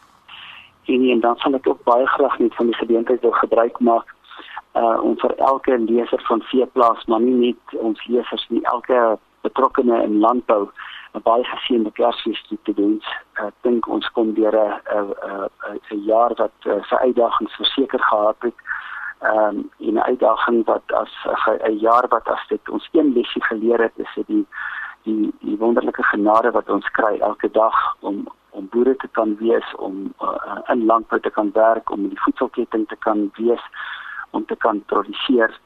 En, 0.90 1.08
en 1.14 1.20
dan 1.20 1.36
sal 1.36 1.54
ek 1.54 1.68
ook 1.68 1.82
baie 1.84 2.06
graag 2.06 2.38
net 2.38 2.54
van 2.54 2.66
die 2.66 2.80
geleentheid 2.82 3.20
wil 3.26 3.36
gebruik 3.42 3.78
maak 3.90 4.14
uh 4.80 4.98
om 5.02 5.16
vir 5.18 5.34
elke 5.36 5.78
leser 5.78 6.22
van 6.28 6.42
veeplaas, 6.52 7.04
maar 7.10 7.20
nie 7.20 7.34
net 7.34 7.80
ons 7.88 8.06
lesers 8.06 8.46
nie, 8.48 8.62
elke 8.74 9.18
betrokkene 9.46 10.02
in 10.02 10.18
landbou 10.24 10.68
'n 11.14 11.22
baie 11.22 11.44
geseënde 11.44 11.90
Kersfees 11.90 12.42
te 12.48 12.74
doen. 12.74 13.02
Ek 13.32 13.54
dink 13.66 13.88
ons 13.88 14.10
kom 14.14 14.34
deur 14.34 14.54
'n 14.54 14.78
'n 14.98 15.74
'n 15.94 16.02
jaar 16.10 16.32
wat 16.42 16.56
uh, 16.66 16.82
sy 16.88 16.94
uitdagings 16.94 17.54
verseker 17.62 18.02
gehad 18.10 18.36
het. 18.46 18.58
Ehm 19.20 19.56
um, 19.78 19.94
'n 19.94 19.98
uitdaging 20.10 20.64
wat 20.64 20.92
as 20.92 21.12
'n 21.68 21.78
jaar 21.78 22.06
wat 22.08 22.28
as 22.28 22.46
dit 22.48 22.68
ons 22.68 22.88
een 22.92 23.12
lesie 23.12 23.44
geleer 23.44 23.80
het, 23.80 23.96
is 23.96 24.14
dit 24.14 24.26
die 24.26 24.46
die 25.42 25.56
wonderlike 25.58 26.02
genade 26.02 26.50
wat 26.50 26.68
ons 26.68 26.90
kry 26.90 27.18
elke 27.18 27.50
dag 27.50 27.96
om 28.00 28.28
om 28.50 28.68
boere 28.70 28.96
te 28.96 29.08
kan 29.08 29.36
wees, 29.36 29.74
om 29.76 30.12
uh, 30.22 30.58
in 30.68 30.84
landbou 30.84 31.20
te 31.20 31.30
kan 31.30 31.50
werk, 31.52 31.90
om 31.90 32.04
in 32.04 32.14
die 32.14 32.22
voedselketting 32.24 32.88
te 32.88 32.96
kan 32.96 33.30
wees, 33.36 33.64
om 34.30 34.46
te 34.46 34.56
kan 34.56 34.82
produseer. 34.86 35.58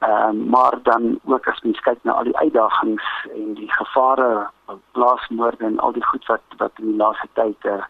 Ehm 0.00 0.38
uh, 0.38 0.46
maar 0.52 0.78
dan 0.82 1.18
ook 1.24 1.48
as 1.48 1.60
mens 1.60 1.80
kyk 1.80 1.98
na 2.02 2.12
al 2.12 2.24
die 2.24 2.36
uitdagings 2.36 3.08
en 3.34 3.54
die 3.54 3.72
gevare 3.72 4.48
plaasmoorde 4.92 5.64
en 5.64 5.78
al 5.78 5.92
die 5.92 6.04
goed 6.04 6.26
wat 6.26 6.40
wat 6.56 6.72
in 6.78 6.86
die 6.86 6.96
laaste 6.96 7.28
tyd 7.32 7.66
uh, 7.68 7.84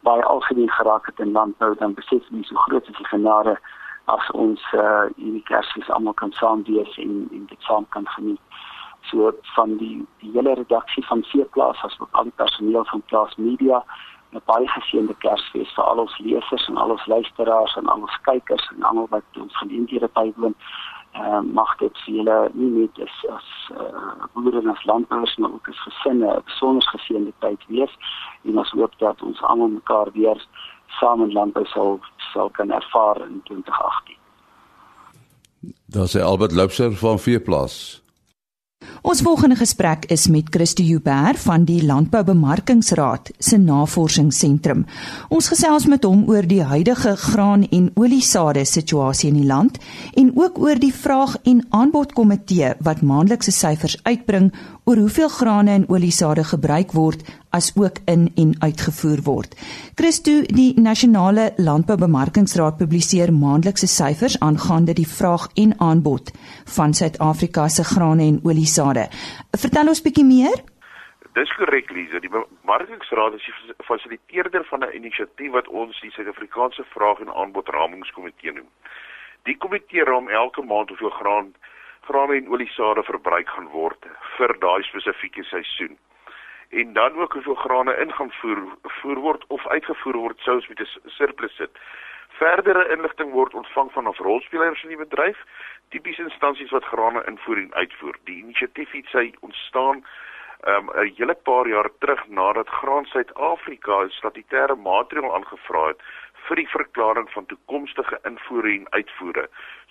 baie 0.00 0.24
algemeen 0.24 0.70
geraak 0.70 1.06
het 1.06 1.18
in 1.18 1.32
landbou 1.32 1.74
dan 1.80 1.94
besef 1.94 2.28
jy 2.28 2.42
so 2.42 2.56
groot 2.66 2.88
is 2.88 2.96
die 2.96 3.08
genade 3.08 3.56
as 4.04 4.30
ons 4.30 4.60
uh, 4.76 5.06
hierdie 5.16 5.42
Kersfees 5.48 5.90
almal 5.96 6.16
kan 6.20 6.32
saam 6.36 6.64
wees 6.68 6.98
en 7.00 7.14
en 7.32 7.46
dit 7.48 7.68
saam 7.68 7.86
kan 7.96 8.08
geniet. 8.16 8.40
So 9.10 9.32
van 9.54 9.76
die 9.76 10.06
die 10.22 10.30
hele 10.32 10.54
redaksie 10.54 11.04
van 11.06 11.22
Seeplaas 11.22 11.82
as 11.82 12.00
ook 12.00 12.08
al 12.12 12.30
die 12.30 12.36
personeel 12.36 12.84
van 12.84 13.02
Plaas 13.10 13.36
Media 13.36 13.84
'n 14.34 14.42
baie 14.50 14.68
geseënde 14.68 15.14
Kersfees 15.22 15.74
vir 15.76 15.84
al 15.84 16.02
ons 16.04 16.18
lesers 16.18 16.66
en 16.68 16.76
al 16.76 16.90
ons 16.90 17.06
luisteraars 17.06 17.76
en 17.76 17.86
al 17.86 18.00
ons 18.06 18.18
kykers 18.26 18.66
en 18.74 18.82
almal 18.82 19.06
wat 19.10 19.38
ons 19.40 19.56
geleenthede 19.56 20.08
bywoon 20.18 20.54
uh, 21.14 21.40
mag 21.40 21.76
dit 21.82 22.02
vir 22.04 22.14
julle 22.18 22.38
nie 22.54 22.70
net 22.78 23.00
as 23.06 23.16
as 23.36 23.50
uh, 23.76 24.26
boere 24.34 24.62
en 24.62 24.72
as 24.74 24.84
landbouers 24.90 25.36
maar 25.36 25.54
ook 25.58 25.68
as 25.68 25.82
gesinne 25.86 26.34
'n 26.36 26.42
besonder 26.50 26.88
geseënde 26.96 27.32
tyd 27.46 27.66
wees 27.68 27.94
en 28.44 28.58
ons 28.58 28.74
hoop 28.78 28.98
dat 28.98 29.22
ons 29.22 29.42
almal 29.42 29.72
mekaar 29.78 30.10
weer 30.18 30.46
saam 30.98 31.22
in 31.22 31.32
landbou 31.32 31.66
sal 31.66 32.00
sal 32.32 32.50
kan 32.50 32.70
ervaar 32.70 33.20
in 33.26 33.40
2018. 33.44 34.16
Daar 35.86 36.08
sê 36.08 36.20
Albert 36.20 36.52
Loubser 36.52 36.92
van 36.92 37.18
Veeplaas. 37.18 38.03
Ons 39.02 39.20
volgende 39.20 39.56
gesprek 39.56 40.06
is 40.12 40.26
met 40.32 40.48
Christo 40.50 40.82
Huber 40.82 41.36
van 41.36 41.64
die 41.68 41.82
Landboubemarkingsraad 41.84 43.30
se 43.38 43.58
Navorsingsentrum. 43.60 44.86
Ons 45.28 45.48
gesels 45.52 45.86
met 45.86 46.04
hom 46.08 46.22
oor 46.28 46.46
die 46.48 46.62
huidige 46.62 47.16
graan 47.16 47.66
en 47.68 47.90
oliesade 48.00 48.64
situasie 48.64 49.28
in 49.28 49.40
die 49.42 49.46
land 49.48 49.78
en 50.14 50.32
ook 50.34 50.58
oor 50.58 50.80
die 50.80 50.92
vraag 50.94 51.36
en 51.44 51.60
aanbod 51.70 52.12
komitee 52.16 52.74
wat 52.80 53.02
maandelikse 53.02 53.52
syfers 53.52 53.98
uitbring 54.02 54.52
oor 54.84 54.96
hoeveel 54.96 55.28
grane 55.28 55.70
en 55.70 55.84
oliesade 55.88 56.44
gebruik 56.44 56.92
word 56.92 57.22
as 57.56 57.70
ook 57.76 57.96
in 58.04 58.26
en 58.36 58.52
uitgevoer 58.60 59.22
word. 59.24 59.54
Christo, 59.96 60.42
die 60.58 60.74
Nasionale 60.80 61.52
Landboubemarkingsraad 61.56 62.76
publiseer 62.76 63.32
maandelikse 63.32 63.88
syfers 63.88 64.36
aangaande 64.40 64.92
die 64.92 65.08
vraag 65.08 65.48
en 65.64 65.72
aanbod 65.80 66.32
van 66.76 66.92
Suid-Afrika 66.94 67.68
se 67.68 67.84
grane 67.84 68.28
en 68.28 68.40
oliesade. 68.44 69.08
Vertel 69.56 69.88
ons 69.88 70.04
bietjie 70.04 70.26
meer. 70.28 70.60
Dis 71.34 71.50
korrek, 71.56 71.90
Lize. 71.90 72.20
Die 72.20 72.30
Bemarkingsraad 72.30 73.34
is 73.34 73.48
die 73.48 73.74
fasiliteerder 73.88 74.64
van 74.70 74.84
'n 74.84 74.96
inisiatief 75.00 75.52
wat 75.52 75.68
ons 75.68 76.00
die 76.00 76.10
Suid-Afrikaanse 76.10 76.84
Vraag 76.94 77.18
en 77.20 77.34
Aanbod 77.34 77.68
Ramingskomitee 77.68 78.52
noem. 78.52 78.68
Die 79.42 79.56
komitee 79.56 80.04
raam 80.04 80.28
elke 80.28 80.62
maand 80.62 80.88
hoeveel 80.88 81.10
graan 81.10 81.54
grane 82.08 82.36
en 82.36 82.48
oliesade 82.48 83.02
verbruik 83.02 83.48
gaan 83.48 83.68
word 83.72 84.06
vir 84.36 84.56
daai 84.60 84.82
spesifieke 84.82 85.44
seisoen. 85.44 85.98
En 86.70 86.92
dan 86.92 87.20
ook 87.20 87.32
hoeveel 87.32 87.54
grane 87.54 87.96
ingaan 87.96 88.32
voer 88.40 88.62
voer 89.00 89.20
word 89.26 89.44
of 89.48 89.66
uitgevoer 89.66 90.16
word 90.16 90.40
sou 90.40 90.56
ons 90.56 90.68
met 90.68 90.80
'n 90.80 91.10
surplus 91.18 91.56
sit. 91.56 91.70
Verdere 92.28 92.88
inligting 92.96 93.30
word 93.30 93.54
ontvang 93.54 93.92
van 93.92 94.06
ons 94.06 94.18
rolspelers 94.18 94.82
in 94.82 94.88
die 94.88 95.04
bedryf, 95.06 95.38
tipies 95.88 96.18
instansies 96.18 96.70
wat 96.70 96.84
grane 96.84 97.22
invoer 97.26 97.58
en 97.58 97.74
uitvoer. 97.74 98.16
Die 98.24 98.38
inisiatief 98.42 98.90
het 98.90 99.06
sy 99.06 99.34
ontstaan 99.40 100.04
um, 100.66 100.90
'n 100.94 101.12
hele 101.16 101.34
paar 101.34 101.68
jaar 101.68 101.90
terug 101.98 102.28
nadat 102.28 102.68
Graan 102.68 103.04
Suid-Afrika 103.04 104.02
'n 104.02 104.10
statutêre 104.10 104.76
maatreël 104.76 105.34
aangevra 105.34 105.86
het 105.86 106.02
vir 106.48 106.56
die 106.56 106.68
verklaring 106.68 107.28
van 107.32 107.46
toekomstige 107.46 108.18
invoere 108.28 108.72
en 108.74 108.86
uitvoere 108.90 109.48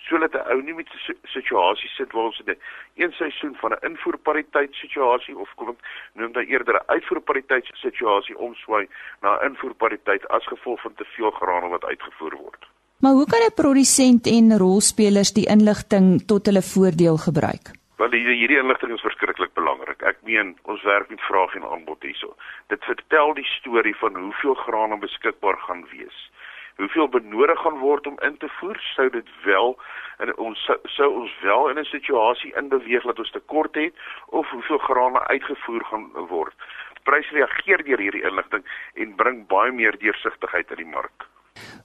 sodat 0.07 0.33
'n 0.35 0.47
ou 0.51 0.61
nie 0.61 0.73
met 0.73 0.87
'n 0.87 1.15
situasie 1.35 1.89
sit 1.89 2.11
waar 2.11 2.29
ons 2.29 2.41
in 2.45 2.53
'n 2.53 2.61
een 3.01 3.11
seisoen 3.11 3.55
van 3.55 3.71
'n 3.71 3.85
invoerpariteit 3.89 4.73
situasie 4.73 5.37
of 5.37 5.49
kom 5.55 5.69
ek 5.69 5.81
noem 6.13 6.31
dit 6.31 6.47
eerder 6.47 6.75
'n 6.75 6.89
uitvoerpariteit 6.95 7.65
situasie 7.73 8.37
omswaai 8.37 8.87
na 9.21 9.29
'n 9.37 9.45
invoerpariteit 9.49 10.27
as 10.27 10.45
gevolg 10.45 10.81
van 10.81 10.93
te 10.95 11.05
veel 11.05 11.31
graan 11.31 11.69
wat 11.69 11.85
uitgevoer 11.85 12.35
word. 12.35 12.63
Maar 12.99 13.11
hoe 13.11 13.25
kan 13.25 13.41
'n 13.45 13.53
produsent 13.61 14.27
en 14.27 14.57
rolspelers 14.57 15.33
die 15.33 15.47
inligting 15.55 16.25
tot 16.27 16.45
hulle 16.45 16.61
voordeel 16.61 17.17
gebruik? 17.17 17.65
Wel 17.97 18.11
hierdie 18.11 18.57
inligting 18.57 18.91
is 18.91 19.01
verskriklik 19.01 19.53
belangrik. 19.53 20.01
Ek 20.01 20.17
meen 20.23 20.57
ons 20.63 20.83
werk 20.83 21.09
met 21.09 21.21
vraag 21.21 21.55
en 21.55 21.63
aanbod 21.63 22.01
hierso. 22.01 22.35
Dit 22.67 22.83
vertel 22.83 23.33
die 23.33 23.45
storie 23.45 23.95
van 23.95 24.15
hoeveel 24.15 24.53
graan 24.53 24.99
beskikbaar 24.99 25.57
gaan 25.57 25.85
wees 25.91 26.31
hoeveel 26.77 27.09
benodig 27.09 27.59
gaan 27.59 27.79
word 27.79 28.07
om 28.07 28.19
in 28.19 28.37
te 28.37 28.49
voer 28.59 28.79
sou 28.95 29.09
dit 29.09 29.29
wel 29.43 29.77
en 30.17 30.37
ons 30.37 30.69
sou 30.83 31.09
ons 31.21 31.31
wel 31.41 31.69
in 31.69 31.79
'n 31.79 31.91
situasie 31.95 32.53
inbeweeg 32.55 33.03
dat 33.03 33.19
ons 33.19 33.31
tekort 33.31 33.75
het 33.75 33.93
of 34.25 34.49
hoeveel 34.49 34.77
grane 34.77 35.27
uitgevoer 35.27 35.83
gaan 35.85 36.11
word. 36.13 36.55
Prys 37.03 37.29
reageer 37.29 37.83
deur 37.83 37.99
hierdie 37.99 38.23
inligting 38.23 38.63
en 38.93 39.15
bring 39.15 39.47
baie 39.47 39.71
meer 39.71 39.97
deursigtigheid 39.99 40.71
in 40.71 40.77
die 40.77 40.93
mark. 40.95 41.27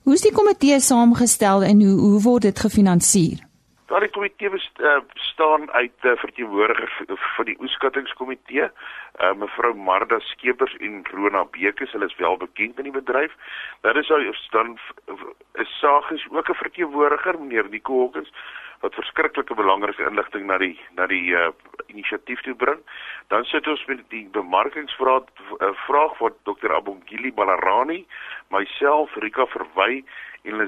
Hoe 0.04 0.14
is 0.14 0.22
die 0.22 0.32
komitee 0.32 0.80
saamgestel 0.80 1.62
en 1.62 1.82
hoe 1.84 1.96
hoe 2.00 2.22
word 2.22 2.42
dit 2.42 2.58
gefinansier? 2.58 3.38
Daar 3.88 4.04
die 4.04 4.12
komitee 4.12 4.50
bestaan 4.50 5.62
eh, 5.68 5.74
uit 5.74 5.92
'n 6.02 6.06
uh, 6.06 6.16
verteenwoordiger 6.16 6.92
van 7.36 7.44
die 7.44 7.56
oeskattingskomitee, 7.60 8.70
uh, 9.20 9.34
mevrou 9.34 9.74
Marda 9.74 10.18
Skeepers 10.18 10.76
en 10.76 11.02
Rona 11.10 11.44
Bekes, 11.44 11.92
hulle 11.92 12.06
is 12.06 12.16
wel 12.16 12.36
bekend 12.36 12.78
in 12.78 12.84
die 12.90 12.92
bedryf. 12.92 13.32
Daar 13.80 13.96
is 13.96 14.08
dan 14.50 14.78
is 15.52 15.78
Sagies 15.78 16.26
ook 16.30 16.48
'n 16.48 16.54
verteenwoordiger, 16.54 17.38
meneer 17.40 17.68
Nico 17.68 18.00
Hawkins 18.00 18.32
wat 18.80 18.94
verskriklike 18.94 19.54
belangrike 19.54 20.04
inligting 20.06 20.46
na 20.46 20.58
die 20.58 20.76
na 20.96 21.06
die 21.10 21.34
uh, 21.34 21.50
inisiatief 21.86 22.40
toe 22.46 22.54
bring. 22.54 22.78
Dan 23.32 23.44
sit 23.44 23.66
ons 23.66 23.84
met 23.90 24.02
die 24.14 24.26
bemarkingsvraag 24.36 25.22
uh, 25.58 25.72
vraag 25.86 26.16
van 26.16 26.34
Dr. 26.42 26.74
Abongili 26.74 27.32
Balarani, 27.34 28.04
myself 28.54 29.14
Rika 29.24 29.46
Verwy 29.46 30.04
en 30.42 30.62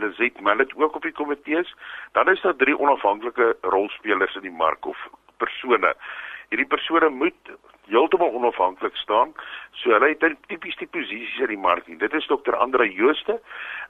Lizet 0.00 0.40
Mallet 0.40 0.72
ook 0.76 0.94
op 0.94 1.02
die 1.02 1.12
komitees. 1.12 1.74
Dan 2.12 2.28
is 2.28 2.40
daar 2.40 2.56
drie 2.56 2.78
onafhanklike 2.78 3.56
rolspelers 3.60 4.34
in 4.34 4.48
die 4.48 4.58
mark 4.64 4.86
of 4.86 5.08
persone. 5.36 5.94
Hierdie 6.50 6.66
persone 6.66 7.08
moet 7.14 7.50
heeltemal 7.90 8.32
onafhanklik 8.34 8.96
staan. 8.98 9.34
So 9.78 9.92
hulle 9.94 10.08
het 10.10 10.24
tipies 10.50 10.78
die 10.80 10.88
posisies 10.90 11.38
in 11.44 11.52
die 11.52 11.58
mark. 11.58 11.86
Dit 11.86 12.14
is 12.14 12.26
Dr. 12.26 12.56
Andre 12.58 12.88
Jooste, 12.90 13.36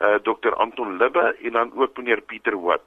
uh, 0.00 0.18
Dr. 0.28 0.52
Anton 0.60 0.98
Libbe 1.00 1.36
en 1.40 1.56
dan 1.56 1.72
ook 1.72 1.96
meneer 1.96 2.20
Pieter 2.20 2.58
Wat. 2.60 2.84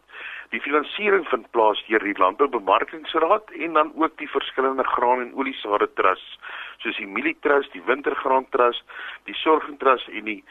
Die 0.54 0.62
finansiering 0.62 1.26
vind 1.30 1.50
plaas 1.58 1.82
deur 1.88 2.06
die 2.06 2.14
Landboubemarkingsraad 2.22 3.50
en 3.66 3.74
dan 3.74 3.90
ook 3.98 4.18
die 4.22 4.30
verskillende 4.30 4.86
graan 4.94 5.26
en 5.26 5.34
oliesade 5.34 5.90
trusts 5.98 6.38
soos 6.84 7.00
die 7.00 7.08
Mielie 7.08 7.36
Trust, 7.42 7.72
die 7.74 7.84
Wintergraan 7.88 8.46
Trust, 8.52 8.84
die 9.26 9.36
Sorging 9.42 9.80
Trust 9.80 10.10
en 10.12 10.28
die 10.30 10.42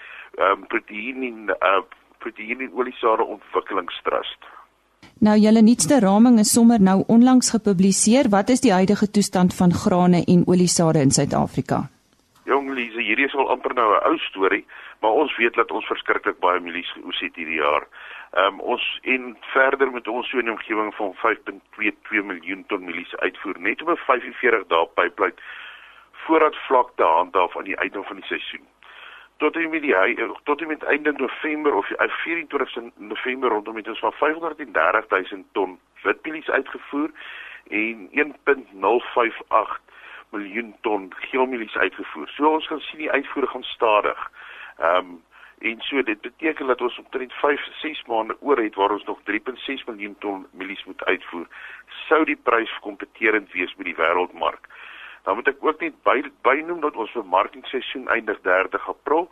ehm 0.40 0.62
um, 0.62 0.66
proteïen 0.72 1.22
en 1.28 1.54
uh, 1.58 1.82
proteïen 2.24 2.64
en 2.64 2.74
oliesade 2.74 3.24
ontwikkelingstrust. 3.36 4.50
Nou 5.22 5.36
julle 5.38 5.60
nuutste 5.62 6.00
raming 6.02 6.40
is 6.42 6.50
sommer 6.50 6.80
nou 6.82 7.04
onlangs 7.06 7.52
gepubliseer. 7.54 8.26
Wat 8.30 8.48
is 8.50 8.62
die 8.64 8.72
huidige 8.74 9.06
toestand 9.06 9.54
van 9.54 9.70
grane 9.82 10.24
en 10.32 10.40
oliesade 10.50 10.98
in 10.98 11.14
Suid-Afrika? 11.14 11.78
Jong 12.50 12.72
Lise, 12.74 12.98
hierdie 12.98 13.28
is 13.28 13.36
al 13.38 13.52
amper 13.54 13.74
nou 13.78 13.86
'n 13.94 14.02
ou 14.08 14.18
storie, 14.18 14.66
maar 15.00 15.14
ons 15.22 15.36
weet 15.36 15.54
dat 15.54 15.70
ons 15.70 15.86
verskriklik 15.86 16.40
baie 16.40 16.60
mielies 16.60 16.90
geoes 16.92 17.20
het 17.20 17.36
hierdie 17.36 17.62
jaar. 17.62 17.86
Ehm 18.32 18.54
um, 18.54 18.60
ons 18.60 18.98
en 19.02 19.36
verder 19.52 19.92
met 19.92 20.08
ons 20.08 20.30
so 20.30 20.38
'n 20.38 20.50
omgewing 20.50 20.94
van 20.94 21.14
5.22 21.14 22.24
miljoen 22.24 22.64
ton 22.66 22.84
mielies 22.84 23.16
uitvoer 23.16 23.60
net 23.60 23.82
op 23.82 23.88
'n 23.88 24.04
45 24.06 24.66
dae 24.66 24.86
pipeline 24.94 25.38
voordat 26.26 26.56
vlak 26.66 26.90
te 26.96 27.02
handhaaf 27.02 27.56
aan 27.56 27.70
die 27.70 27.76
einde 27.76 28.02
van 28.02 28.16
die 28.16 28.26
seisoen. 28.26 28.66
Tot 29.42 29.56
en 29.56 29.70
met 29.70 29.82
die 29.82 29.94
tot 30.42 30.60
en 30.60 30.66
met 30.66 30.82
einde 30.82 31.12
November 31.12 31.74
of 31.74 31.86
24 31.96 32.76
eh, 32.76 32.82
November 32.96 33.48
rondom 33.48 33.76
het 33.76 33.88
ons 33.88 33.98
van 33.98 34.12
530 34.12 35.30
000 35.30 35.44
ton 35.52 35.78
witmielies 36.02 36.50
uitgevoer 36.50 37.10
en 37.68 38.08
1.058 38.10 39.80
miljoen 40.30 40.74
ton 40.80 41.12
geelmielies 41.16 41.76
uitgevoer. 41.76 42.28
So 42.28 42.52
ons 42.52 42.66
gaan 42.66 42.80
sien 42.80 42.98
die 42.98 43.10
uitvoere 43.10 43.46
gaan 43.46 43.62
stadig. 43.62 44.30
Ehm 44.78 44.96
um, 44.96 45.22
en 45.58 45.80
so 45.80 46.02
dit 46.02 46.20
beteken 46.20 46.66
dat 46.66 46.80
ons 46.80 46.98
omtrent 46.98 47.32
5 47.32 47.66
6 47.80 48.02
maande 48.06 48.36
oor 48.40 48.58
het 48.58 48.74
waar 48.74 48.90
ons 48.90 49.04
nog 49.04 49.18
3.6 49.30 49.84
miljoen 49.86 50.16
ton 50.18 50.46
mielies 50.52 50.84
moet 50.84 51.04
uitvoer. 51.04 51.46
Sou 51.86 52.24
die 52.24 52.38
prys 52.42 52.78
kompeterend 52.80 53.52
wees 53.52 53.74
met 53.74 53.86
die 53.86 53.96
wêreldmark. 53.96 54.66
Dan 55.22 55.34
moet 55.34 55.48
ek 55.48 55.64
ook 55.64 55.80
net 55.80 55.94
by 56.02 56.22
bynoem 56.42 56.80
dat 56.80 56.96
ons 56.96 57.10
vermarkingsseisoen 57.10 58.08
eindig 58.08 58.40
30 58.42 58.88
April. 58.88 59.28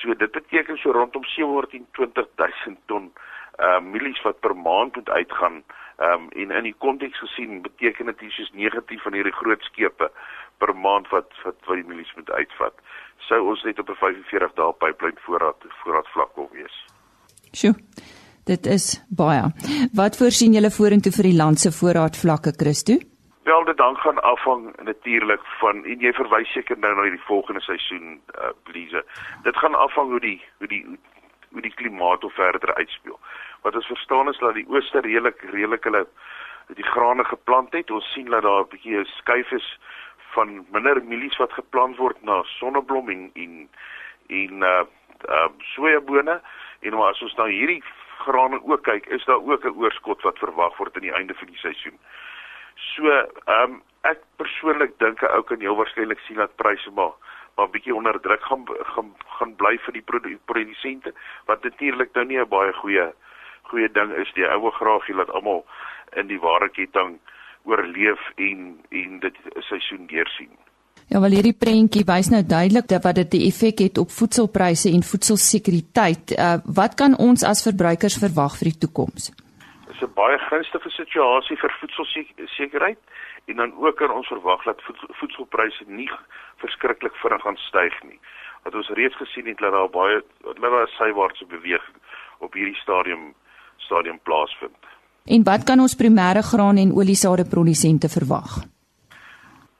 So 0.00 0.14
dit 0.14 0.30
beteken 0.30 0.76
so 0.76 0.92
rondom 0.92 1.24
720 1.24 2.28
000 2.36 2.76
ton 2.86 3.12
uh 3.58 3.80
mielies 3.82 4.20
wat 4.22 4.40
per 4.40 4.54
maand 4.56 4.94
moet 4.94 5.08
uitgaan. 5.08 5.62
Ehm 5.98 6.12
um, 6.12 6.28
en 6.30 6.50
in 6.50 6.68
die 6.68 6.76
konteks 6.78 7.18
gesien 7.18 7.62
beteken 7.62 8.06
dit 8.06 8.20
hier 8.20 8.30
soos 8.30 8.52
negatief 8.52 9.02
van 9.02 9.12
hierdie 9.12 9.34
groot 9.40 9.62
skepe 9.70 10.10
per 10.58 10.74
maand 10.76 11.08
wat 11.14 11.32
wat 11.44 11.58
wat 11.66 11.80
die 11.80 11.88
mielies 11.88 12.14
moet 12.14 12.30
uitvat. 12.30 12.74
Sou 13.28 13.40
ons 13.48 13.62
net 13.62 13.78
op 13.78 13.90
'n 13.90 13.98
45 14.04 14.54
dae 14.54 14.72
pipeline 14.84 15.20
voorraad 15.26 15.66
voorraad 15.82 16.08
vlak 16.14 16.36
wil 16.36 16.48
wees. 16.52 16.76
Sjoe. 17.52 17.74
Dit 18.44 18.66
is 18.66 19.04
baie. 19.08 19.42
Wat 19.92 20.16
voorsien 20.16 20.52
julle 20.52 20.70
vorentoe 20.70 21.12
vir 21.12 21.26
die 21.30 21.36
land 21.36 21.60
se 21.60 21.72
voorraadvlakke, 21.72 22.52
Christo? 22.56 22.94
Wel, 23.48 23.64
dit 23.64 23.76
dan 23.76 23.96
gaan 23.96 24.22
afhang 24.22 24.76
natuurlik 24.82 25.40
van 25.44 25.84
en 25.84 26.02
jy 26.04 26.10
verwys 26.12 26.50
seker 26.52 26.76
nou 26.78 26.90
na 26.96 27.06
die 27.08 27.20
volgende 27.24 27.62
seisoen, 27.64 28.18
uh, 28.36 28.50
Lize. 28.74 29.00
Dit 29.46 29.56
gaan 29.56 29.74
afhang 29.74 30.10
hoe 30.10 30.20
die 30.20 30.42
hoe 30.58 30.68
die 30.68 30.82
hoe 31.52 31.62
die 31.64 31.72
klimaat 31.74 32.24
of 32.24 32.34
verder 32.34 32.74
uitspeel. 32.74 33.16
Wat 33.62 33.74
ons 33.74 33.86
verstaan 33.86 34.28
is 34.28 34.38
dat 34.38 34.54
die 34.54 34.66
ooste 34.68 35.00
redelik 35.00 35.40
redelik 35.54 35.88
hulle 35.88 36.04
die 36.76 36.84
grane 36.90 37.24
geplant 37.24 37.72
het. 37.72 37.90
Ons 37.90 38.12
sien 38.12 38.28
dat 38.28 38.42
daar 38.42 38.66
'n 38.66 38.68
bietjie 38.74 39.00
'n 39.00 39.08
skuif 39.16 39.50
is 39.50 39.78
van 40.36 40.66
minder 40.68 41.04
mielies 41.04 41.40
wat 41.40 41.52
geplant 41.52 41.96
word 41.96 42.22
na 42.22 42.42
sonneblom 42.42 43.08
en 43.08 43.30
en 43.34 43.68
en 44.26 44.62
uh 44.62 44.84
uh 45.28 45.48
sojabone 45.72 46.40
en 46.80 46.92
maar 46.92 47.16
as 47.16 47.22
ons 47.22 47.34
nou 47.34 47.50
hierdie 47.50 47.82
grane 48.18 48.60
ook 48.64 48.82
kyk, 48.82 49.06
is 49.06 49.24
daar 49.24 49.40
ook 49.40 49.64
'n 49.64 49.78
oorskot 49.80 50.22
wat 50.22 50.38
verwag 50.38 50.76
word 50.76 50.94
aan 50.96 51.08
die 51.08 51.16
einde 51.16 51.34
van 51.34 51.46
die 51.46 51.58
seisoen. 51.58 51.98
So, 52.78 53.10
ehm 53.10 53.62
um, 53.64 53.82
ek 54.06 54.20
persoonlik 54.36 54.98
dink 54.98 55.22
'n 55.22 55.32
ou 55.36 55.42
kan 55.42 55.60
heel 55.60 55.76
waarskynlik 55.76 56.20
sien 56.26 56.36
dat 56.36 56.56
pryse 56.56 56.90
maar 56.90 57.14
maar 57.56 57.70
bietjie 57.70 57.94
onder 57.94 58.20
druk 58.20 58.42
gaan 58.42 58.64
gaan 58.94 59.10
gaan 59.38 59.54
bly 59.56 59.78
vir 59.86 59.92
die 59.92 60.04
produsente 60.44 61.12
wat 61.46 61.62
natuurlik 61.62 62.14
nou 62.14 62.24
nie 62.24 62.38
'n 62.38 62.48
baie 62.48 62.72
goeie 62.72 63.06
goeie 63.62 63.88
ding 63.92 64.12
is 64.12 64.32
die 64.34 64.46
ouer 64.46 64.72
graag 64.72 65.08
jy 65.08 65.14
laat 65.14 65.30
almal 65.30 65.64
in 66.16 66.26
die 66.26 66.40
ware 66.40 66.68
ketting 66.68 67.18
oorleef 67.64 68.22
en 68.36 68.78
en 68.88 69.18
dit 69.20 69.36
seisoen 69.68 70.06
deursien. 70.06 70.54
Ja, 71.08 71.20
wel 71.20 71.30
hierdie 71.30 71.56
prentjie 71.56 72.04
wys 72.04 72.28
nou 72.28 72.42
duidelik 72.44 72.88
dat 72.88 73.02
wat 73.02 73.14
dit 73.14 73.34
'n 73.34 73.46
effek 73.50 73.78
het 73.78 73.98
op 73.98 74.10
voedselpryse 74.10 74.88
en 74.92 75.02
voedselsekuriteit. 75.02 76.30
Uh 76.38 76.56
wat 76.64 76.94
kan 76.94 77.16
ons 77.16 77.42
as 77.42 77.62
verbruikers 77.62 78.18
verwag 78.18 78.56
vir 78.58 78.68
die 78.70 78.78
toekoms? 78.78 79.32
Is 79.98 80.04
'n 80.06 80.14
baie 80.14 80.38
gunstige 80.38 80.90
situasie 80.90 81.56
vir 81.58 81.72
voedselsekuriteit 81.80 82.98
en 83.50 83.56
dan 83.56 83.72
ook 83.74 83.96
kan 83.96 84.10
ons 84.10 84.26
verwag 84.26 84.62
dat 84.62 84.82
voedselpryse 85.18 85.84
nie 85.86 86.10
verskriklik 86.56 87.14
vinnig 87.22 87.42
gaan 87.42 87.56
styg 87.56 88.02
nie. 88.02 88.20
Wat 88.62 88.74
ons 88.74 88.88
reeds 88.88 89.16
gesien 89.16 89.46
het 89.46 89.58
dat 89.58 89.72
daar 89.72 89.90
baie 89.90 90.22
dat 90.44 90.60
daar 90.60 90.88
sywaartse 90.88 91.46
beweging 91.46 91.98
op 92.38 92.52
hierdie 92.52 92.76
stadium 92.76 93.34
stadium 93.76 94.18
plaasvind. 94.22 94.82
En 95.24 95.42
wat 95.42 95.64
kan 95.64 95.80
ons 95.80 95.96
primêre 95.96 96.42
graan 96.42 96.76
en 96.76 96.92
oliesade 96.92 97.44
produsente 97.48 98.08
verwag? 98.08 98.77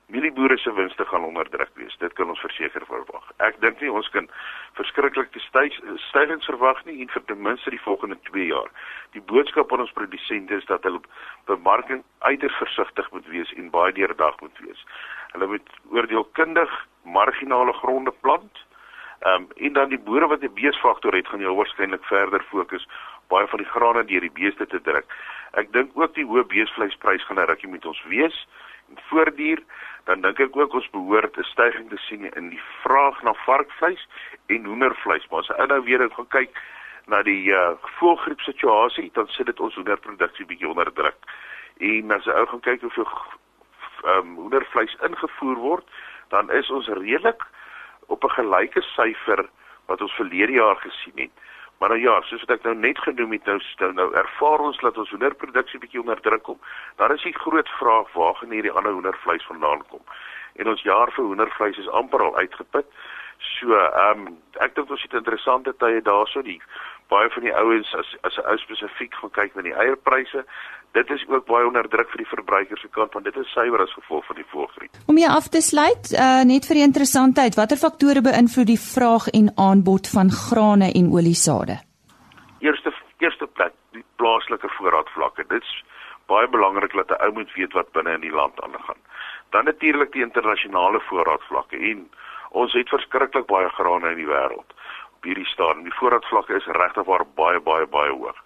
Mielieboere 0.09 0.57
se 0.57 0.73
winste 0.73 1.05
gaan 1.05 1.23
onder 1.23 1.49
druk 1.49 1.69
wees. 1.73 1.95
Dit 1.97 2.13
kan 2.13 2.29
ons 2.29 2.39
verseker 2.41 2.85
verwag. 2.85 3.25
Ek 3.45 3.59
dink 3.61 3.81
nie 3.81 3.91
ons 3.93 4.07
kan 4.09 4.29
verskriklike 4.77 5.41
stygings 5.43 6.47
verwag 6.49 6.79
nie 6.85 7.01
en 7.03 7.11
vir 7.13 7.25
ten 7.29 7.41
minste 7.45 7.69
die 7.69 7.81
volgende 7.83 8.17
2 8.31 8.47
jaar. 8.49 8.71
Die 9.13 9.21
boodskap 9.21 9.73
aan 9.73 9.83
ons 9.85 9.93
produsente 9.93 10.57
is 10.57 10.65
dat 10.65 10.83
hulle 10.83 11.01
bemarking 11.45 12.01
uiters 12.25 12.57
versigtig 12.57 13.11
moet 13.11 13.27
wees 13.33 13.53
en 13.53 13.69
baie 13.69 13.93
deurdag 13.93 14.39
moet 14.41 14.63
wees. 14.65 14.81
Hulle 15.35 15.51
moet 15.53 15.69
oordeelkundig 15.93 16.73
marginale 17.03 17.73
gronde 17.83 18.13
plant. 18.25 18.65
Ehm 19.19 19.45
um, 19.45 19.47
en 19.55 19.73
dan 19.73 19.89
die 19.89 19.99
boere 20.09 20.27
wat 20.27 20.41
'n 20.41 20.53
beesfaktor 20.53 21.13
het, 21.13 21.27
gaan 21.27 21.41
jy 21.41 21.53
waarskynlik 21.53 22.05
verder 22.05 22.43
fokus 22.49 22.87
baie 23.27 23.47
van 23.47 23.61
die 23.61 23.69
grane 23.69 24.05
deur 24.05 24.21
die 24.21 24.37
beeste 24.41 24.65
te 24.65 24.81
druk. 24.81 25.05
Ek 25.51 25.71
dink 25.71 25.91
ook 25.93 26.13
die 26.15 26.25
hoë 26.25 26.45
beesvleisprys 26.49 27.25
gaan 27.25 27.39
'n 27.39 27.45
rukkie 27.49 27.69
met 27.69 27.85
ons 27.85 28.03
wees 28.07 28.37
en 28.43 28.68
voortduur 29.09 29.63
dan 30.09 30.21
dink 30.21 30.39
ek 30.39 30.55
ook 30.57 30.73
ons 30.73 30.89
behoort 30.89 31.37
'n 31.37 31.43
stygings 31.43 31.89
te 31.89 31.97
sien 32.07 32.33
in 32.33 32.49
die 32.49 32.61
vraag 32.81 33.21
na 33.23 33.33
varkvleis 33.33 34.07
en 34.47 34.65
hoendervleis. 34.65 35.27
Maar 35.27 35.39
as 35.39 35.47
jy 35.47 35.65
nou 35.65 35.83
weer 35.83 36.09
gaan 36.09 36.27
kyk 36.27 36.61
na 37.05 37.21
die 37.23 37.51
uh, 37.51 37.73
voëlgriep 37.99 38.41
situasie, 38.41 39.09
dan 39.13 39.27
sit 39.27 39.45
dit 39.45 39.59
ons 39.59 39.75
hoenderproduksie 39.75 40.45
bietjie 40.45 40.69
onder 40.69 40.93
druk. 40.93 41.17
En 41.77 42.11
as 42.11 42.25
jy 42.25 42.33
ou 42.33 42.45
gaan 42.45 42.59
kyk 42.59 42.81
hoeveel 42.81 43.07
ehm 44.03 44.17
um, 44.17 44.35
hoendervleis 44.35 44.95
ingevoer 45.03 45.55
word, 45.55 45.87
dan 46.29 46.51
is 46.51 46.69
ons 46.69 46.87
redelik 46.87 47.43
op 48.07 48.23
'n 48.23 48.35
gelyke 48.39 48.81
syfer 48.81 49.49
wat 49.85 50.01
ons 50.01 50.15
verlede 50.15 50.53
jaar 50.53 50.75
gesien 50.75 51.17
het. 51.17 51.31
Maar 51.79 51.89
nou 51.89 52.01
ja, 52.01 52.21
soos 52.21 52.41
wat 52.43 52.57
ek 52.57 52.65
nou 52.67 52.73
net 52.75 52.97
genoem 52.99 53.31
het, 53.31 53.45
nou 53.45 53.59
nou, 53.79 53.91
nou 53.93 54.07
ervaar 54.21 54.59
ons 54.59 54.79
dat 54.83 54.97
ons 54.97 55.11
hoenderproduksie 55.15 55.79
bietjie 55.79 56.01
onder 56.01 56.19
druk 56.21 56.43
kom. 56.43 56.59
Daar 56.99 57.13
is 57.15 57.23
'n 57.23 57.39
groot 57.39 57.69
vraag 57.79 58.11
waar 58.13 58.35
gaan 58.35 58.51
hierdie 58.51 58.71
ander 58.71 58.91
hoendervleis 58.91 59.45
vandaan 59.45 59.87
kom? 59.87 60.03
En 60.55 60.67
ons 60.67 60.81
jaar 60.81 61.11
vir 61.11 61.23
hoendervleis 61.23 61.77
is 61.77 61.87
amper 61.89 62.21
al 62.21 62.35
uitgeput. 62.37 62.85
So, 63.37 63.75
ehm 63.75 64.27
um, 64.27 64.37
ek 64.59 64.75
dink 64.75 64.89
ons 64.89 65.01
het 65.01 65.13
interessante 65.13 65.75
tye 65.77 66.01
daarso 66.01 66.41
die 66.41 66.61
baie 67.09 67.29
van 67.33 67.43
die 67.43 67.53
ouens 67.55 67.89
as 67.95 68.09
as 68.27 68.37
'n 68.37 68.45
ou 68.51 68.57
spesifiek 68.57 69.13
gaan 69.13 69.31
kyk 69.31 69.55
na 69.55 69.61
die 69.61 69.73
eierpryse. 69.73 70.45
Dit 70.91 71.09
is 71.09 71.25
ook 71.27 71.45
baie 71.45 71.65
onder 71.67 71.89
druk 71.89 72.09
vir 72.09 72.17
die 72.23 72.31
verbruikers 72.35 72.81
se 72.81 72.87
kant 72.87 73.13
want 73.13 73.25
dit 73.25 73.35
is 73.37 73.51
suiwer 73.53 73.81
as 73.81 73.93
gevolg 73.93 74.25
van 74.25 74.35
die 74.35 74.49
voëlgriep. 74.51 74.93
Om 75.07 75.17
jy 75.17 75.27
af 75.27 75.47
te 75.47 75.61
sluit, 75.61 76.11
uh, 76.13 76.43
net 76.43 76.65
vir 76.65 76.75
die 76.79 76.87
interessantheid, 76.89 77.55
watter 77.55 77.77
faktore 77.77 78.21
beïnvloed 78.21 78.67
die 78.67 78.83
vraag 78.93 79.27
en 79.27 79.51
aanbod 79.55 80.07
van 80.07 80.29
grane 80.31 80.91
en 80.93 81.11
oliesade? 81.11 81.77
Eerste 82.59 82.93
eerste 83.17 83.47
plek, 83.47 83.73
die 83.91 84.05
plaaslike 84.15 84.69
voorraadvlakke. 84.77 85.43
Dit's 85.47 85.83
baie 86.25 86.47
belangrik 86.47 86.93
dat 86.93 87.09
'n 87.11 87.21
ou 87.25 87.31
moet 87.31 87.53
weet 87.53 87.73
wat 87.73 87.91
binne 87.91 88.13
in 88.13 88.21
die 88.21 88.37
land 88.39 88.61
aangaan. 88.61 89.01
Dan 89.49 89.65
natuurlik 89.65 90.11
die 90.11 90.21
internasionale 90.21 90.99
voorraadvlakke 90.99 91.77
en 91.77 92.09
ons 92.49 92.73
het 92.73 92.89
verskriklik 92.89 93.45
baie 93.45 93.69
grane 93.69 94.09
in 94.09 94.17
die 94.17 94.31
wêreld 94.35 94.73
hierdie 95.23 95.45
stadium. 95.45 95.83
Die 95.83 95.95
voorraadvlakke 95.99 96.55
is 96.55 96.65
regtig 96.65 97.05
waar 97.05 97.25
baie 97.35 97.59
baie 97.59 97.87
baie 97.87 98.11
hoog. 98.11 98.37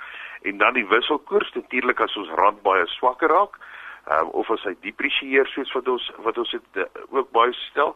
En 0.43 0.57
dan 0.57 0.73
die 0.73 0.87
wisselkoers 0.87 1.51
natuurlik 1.53 1.99
as 1.99 2.17
ons 2.17 2.29
rand 2.29 2.61
baie 2.61 2.87
swakker 2.87 3.29
raak, 3.29 3.59
um, 4.11 4.29
of 4.29 4.51
as 4.51 4.63
hy 4.67 4.75
depresieer 4.81 5.47
soos 5.53 5.71
wat 5.77 5.87
ons 5.87 6.11
wat 6.25 6.37
ons 6.37 6.51
het 6.51 6.79
uh, 6.81 6.87
ook 7.09 7.31
baie 7.31 7.53
stel, 7.69 7.95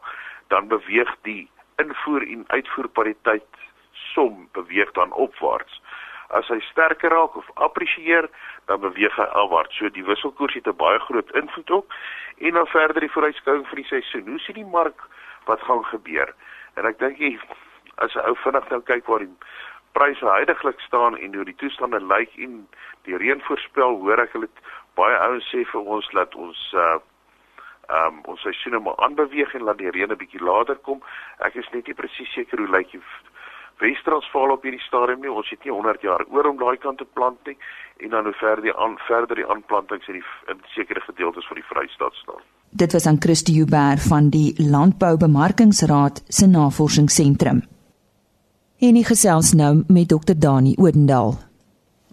dan 0.53 0.67
beweeg 0.71 1.11
die 1.27 1.49
invoer 1.81 2.23
en 2.27 2.45
uitvoer 2.47 2.87
pariteit 2.87 3.63
som 4.13 4.47
beweeg 4.57 4.91
dan 4.91 5.11
opwaarts. 5.11 5.81
As 6.35 6.47
hy 6.51 6.59
sterker 6.71 7.11
raak 7.11 7.35
of 7.39 7.47
appresieer, 7.55 8.27
dan 8.67 8.81
beweeg 8.83 9.15
hy 9.15 9.27
afwaarts. 9.41 9.77
So 9.79 9.89
die 9.95 10.03
wisselkoers 10.03 10.57
het 10.59 10.67
'n 10.67 10.75
baie 10.75 10.99
groot 10.99 11.31
invloed 11.35 11.71
op 11.71 11.93
en 12.37 12.53
dan 12.53 12.67
verder 12.67 12.99
die 12.99 13.11
vooruitskouing 13.11 13.67
vir 13.67 13.75
die 13.75 13.89
seisoen. 13.91 14.27
Hoe 14.27 14.39
sien 14.39 14.55
die 14.55 14.71
mark 14.71 15.07
wat 15.45 15.61
gaan 15.61 15.85
gebeur? 15.85 16.33
En 16.75 16.85
ek 16.85 16.99
dink 16.99 17.17
jy 17.17 17.39
as 17.97 18.15
'n 18.15 18.27
ou 18.29 18.35
vinnig 18.43 18.69
nou 18.69 18.81
kyk 18.81 19.07
waar 19.07 19.19
die 19.19 19.35
pryse 19.97 20.25
heidaglik 20.25 20.79
staan 20.79 21.17
en 21.17 21.35
hoe 21.35 21.45
die 21.45 21.55
toestande 21.61 21.99
lyk 21.99 22.31
en 22.37 22.67
die 23.07 23.17
reën 23.17 23.41
voorspel, 23.41 23.99
hoor 24.03 24.19
ek 24.19 24.33
hulle 24.37 24.49
baie 24.99 25.17
ouens 25.27 25.47
sê 25.53 25.63
vir 25.71 25.81
ons 25.97 26.09
dat 26.13 26.35
ons 26.35 26.73
uh 26.73 26.97
um 27.97 28.17
ons 28.27 28.41
seisoene 28.43 28.81
maar 28.83 28.97
aanbeweeg 29.05 29.53
en 29.55 29.63
laat 29.63 29.77
die 29.79 29.91
reën 29.95 30.11
'n 30.11 30.19
bietjie 30.19 30.43
later 30.43 30.75
kom. 30.87 30.99
Ek 31.39 31.55
is 31.55 31.69
net 31.71 31.87
nie 31.87 31.95
presies 31.95 32.33
seker 32.33 32.59
hoe 32.59 32.71
lyk 32.77 32.91
die 32.91 33.01
Wes-Transvaal 33.79 34.51
op 34.51 34.63
hierdie 34.63 34.81
stadium 34.81 35.21
nie. 35.21 35.31
Ons 35.31 35.49
het 35.49 35.63
nie 35.63 35.71
100 35.71 36.01
jaar 36.01 36.25
oor 36.33 36.49
om 36.49 36.57
daai 36.57 36.77
kant 36.77 36.97
te 36.97 37.05
plant 37.05 37.39
nie 37.45 37.57
en 38.03 38.09
dan 38.09 38.23
hoe 38.23 38.33
verder 38.33 38.63
die 38.63 38.75
aan 38.75 38.97
verder 39.07 39.35
die 39.35 39.47
aanplantings 39.47 40.07
in 40.07 40.19
die 40.19 40.27
in 40.51 40.59
sekere 40.75 41.01
gedeeltes 41.01 41.47
van 41.47 41.61
die 41.61 41.67
Vrystaat 41.69 42.13
staan. 42.13 42.43
Dit 42.71 42.91
was 42.91 43.07
aan 43.07 43.21
Christie 43.21 43.55
Huber 43.59 43.97
van 44.09 44.29
die 44.29 44.53
Landboubemarkingsraad 44.57 46.23
se 46.27 46.47
navorsingsentrum 46.47 47.76
en 48.79 48.97
hy 48.97 49.03
gesels 49.05 49.53
nou 49.57 49.81
met 49.89 50.09
Dr 50.11 50.37
Dani 50.37 50.75
Odendaal. 50.77 51.33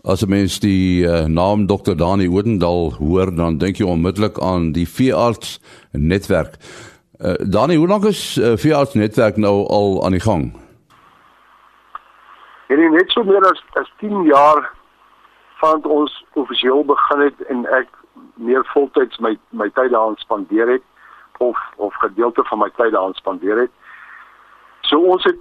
As 0.05 0.23
'n 0.23 0.29
mens 0.29 0.61
die 0.61 1.05
uh, 1.05 1.27
naam 1.27 1.67
Dr 1.67 1.97
Dani 1.97 2.29
Odendaal 2.29 2.93
hoor, 2.99 3.35
dan 3.35 3.59
dink 3.59 3.77
jy 3.77 3.87
onmiddellik 3.87 4.39
aan 4.39 4.73
die 4.73 4.89
veearts 4.89 5.61
netwerk. 5.93 6.57
Uh, 7.21 7.35
Dani, 7.41 7.77
hoe 7.77 7.89
lank 7.89 8.05
is 8.05 8.37
uh, 8.37 8.57
Fiat 8.57 8.95
netwerk 8.95 9.37
nou 9.37 9.67
al 9.69 10.05
aan 10.05 10.13
die 10.13 10.21
gang? 10.21 10.53
En 12.69 12.91
net 12.91 13.11
so 13.11 13.25
meer 13.25 13.45
as 13.51 13.63
as 13.73 13.93
10 14.01 14.25
jaar 14.25 14.73
van 15.61 15.85
ons 15.85 16.25
offisieel 16.33 16.85
begin 16.85 17.21
het 17.21 17.47
en 17.49 17.67
ek 17.67 17.89
meer 18.35 18.65
voltyds 18.73 19.19
my 19.19 19.37
my 19.51 19.69
tyd 19.69 19.91
daaraan 19.91 20.17
spandeer 20.17 20.69
het 20.69 20.83
of 21.39 21.59
of 21.77 21.95
gedeelte 21.95 22.45
van 22.45 22.59
my 22.59 22.71
tyd 22.77 22.93
daaraan 22.93 23.15
spandeer 23.15 23.59
het. 23.59 23.71
So 24.81 24.99
ons 25.01 25.25
het 25.25 25.39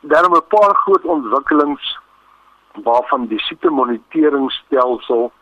daarom 0.00 0.34
'n 0.34 0.46
paar 0.48 0.74
groot 0.74 1.04
ontwikkelings 1.04 1.98
waarvan 2.72 3.26
die 3.26 3.38
siekte 3.38 3.70
moniteringsstelsel 3.70 5.32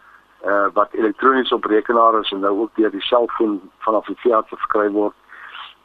uh 0.44 0.50
eh, 0.50 0.66
wat 0.72 0.92
elektronies 0.92 1.52
op 1.52 1.64
rekenaar 1.64 2.20
is 2.20 2.30
en 2.30 2.40
nou 2.40 2.58
ook 2.58 2.70
deur 2.74 2.90
die 2.90 3.00
selfoon 3.00 3.70
vanaf 3.78 4.06
die 4.06 4.16
veearts 4.16 4.48
verkry 4.48 4.90
word. 4.90 5.14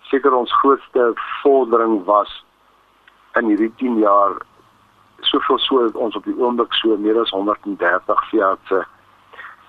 Seker 0.02 0.34
ons 0.34 0.54
grootste 0.54 1.12
vordering 1.42 2.04
was 2.06 2.46
in 3.34 3.46
hierdie 3.46 3.74
10 3.76 3.98
jaar 3.98 4.32
soveel 5.20 5.60
so 5.60 5.82
dat 5.82 5.96
ons 5.96 6.16
op 6.16 6.24
die 6.24 6.38
oomblik 6.38 6.74
so 6.74 6.98
meer 6.98 7.20
as 7.20 7.30
130 7.30 8.30
veeartse 8.30 8.86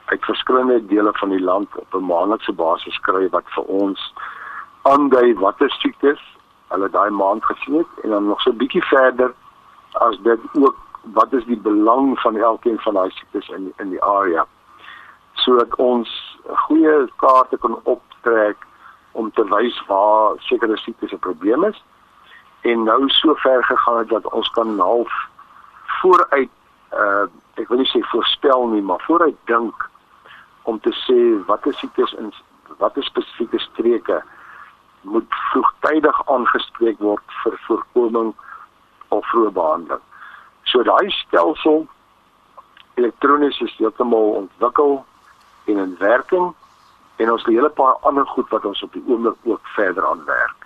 uit 0.05 0.25
verskillende 0.25 0.87
dele 0.87 1.12
van 1.12 1.29
die 1.29 1.40
land 1.40 1.77
op 1.77 1.95
'n 1.95 2.05
maandelikse 2.05 2.53
basis 2.53 3.01
kry 3.01 3.29
wat 3.29 3.45
vir 3.55 3.64
ons 3.64 4.14
aandui 4.83 5.35
watter 5.35 5.71
siektes 5.71 6.21
hulle 6.75 6.91
daai 6.91 7.11
maand 7.11 7.45
gesien 7.45 7.87
en 8.03 8.11
dan 8.11 8.27
nog 8.27 8.41
so 8.41 8.51
'n 8.51 8.61
bietjie 8.63 8.85
verder 8.85 9.33
as 10.07 10.19
dit 10.23 10.41
ook 10.53 10.77
wat 11.13 11.33
is 11.33 11.45
die 11.45 11.61
belang 11.61 12.21
van 12.21 12.37
elkeen 12.37 12.79
van 12.79 12.95
daai 12.95 13.11
siektes 13.11 13.49
in 13.49 13.73
in 13.77 13.91
die 13.91 14.03
area. 14.03 14.47
Sodat 15.33 15.75
ons 15.77 16.39
goeie 16.67 17.13
kaarte 17.17 17.57
kan 17.57 17.79
optrek 17.83 18.57
om 19.13 19.31
te 19.33 19.45
wys 19.49 19.83
waar 19.87 20.35
sekere 20.39 20.77
siektes 20.77 21.13
'n 21.13 21.19
probleem 21.19 21.65
is. 21.65 21.85
En 22.61 22.83
nou 22.83 23.09
so 23.09 23.35
ver 23.35 23.65
gegaan 23.65 23.99
het 23.99 24.09
dat 24.09 24.33
ons 24.33 24.49
kan 24.49 24.79
half 24.79 25.13
vooruit 26.01 26.51
uh 26.93 27.27
ek 27.55 27.69
wil 27.69 27.79
nie 27.79 27.91
sê 27.91 28.01
voorspel 28.11 28.67
nie 28.67 28.83
maar 28.83 29.03
vooruit 29.07 29.37
dink 29.45 29.91
om 30.63 30.81
te 30.81 30.93
sê 31.07 31.19
wat 31.47 31.67
is 31.67 31.79
siektes 31.79 32.13
in 32.13 32.33
wat 32.79 32.97
is 32.97 33.07
spesifieke 33.07 33.59
streke 33.59 34.23
moet 35.05 35.37
vroegtydig 35.53 36.21
aangespreek 36.29 36.99
word 36.99 37.37
vir 37.43 37.59
voorkoming 37.67 38.35
of 39.09 39.27
vroeë 39.31 39.53
behandeling. 39.53 40.03
So 40.64 40.83
daai 40.83 41.11
stelsel 41.11 41.87
elektronies 42.95 43.61
is 43.61 43.77
heeltemal 43.79 44.35
ontwikkel 44.43 45.05
en 45.71 45.79
in 45.79 45.97
werking 45.99 46.53
en 47.17 47.31
ons 47.31 47.43
het 47.43 47.51
'n 47.51 47.57
hele 47.57 47.71
paar 47.71 47.97
ander 48.01 48.27
goed 48.27 48.49
wat 48.49 48.64
ons 48.64 48.83
op 48.83 48.93
die 48.93 49.05
oomblik 49.07 49.37
ook 49.43 49.67
verder 49.77 50.07
aan 50.07 50.25
werk. 50.25 50.64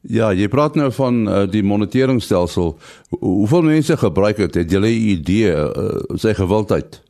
Ja, 0.00 0.32
jy 0.32 0.48
praat 0.48 0.74
nou 0.74 0.92
van 0.92 1.28
uh, 1.28 1.42
die 1.50 1.62
moniteringstelsel. 1.62 2.78
Hoe, 3.10 3.18
hoeveel 3.20 3.62
mense 3.62 3.96
gebruik 3.96 4.36
dit? 4.36 4.54
Het 4.54 4.70
jy 4.70 4.78
'n 4.78 4.84
idee 4.84 5.52
uh, 5.52 6.00
sy 6.14 6.34
gewildheid? 6.34 7.07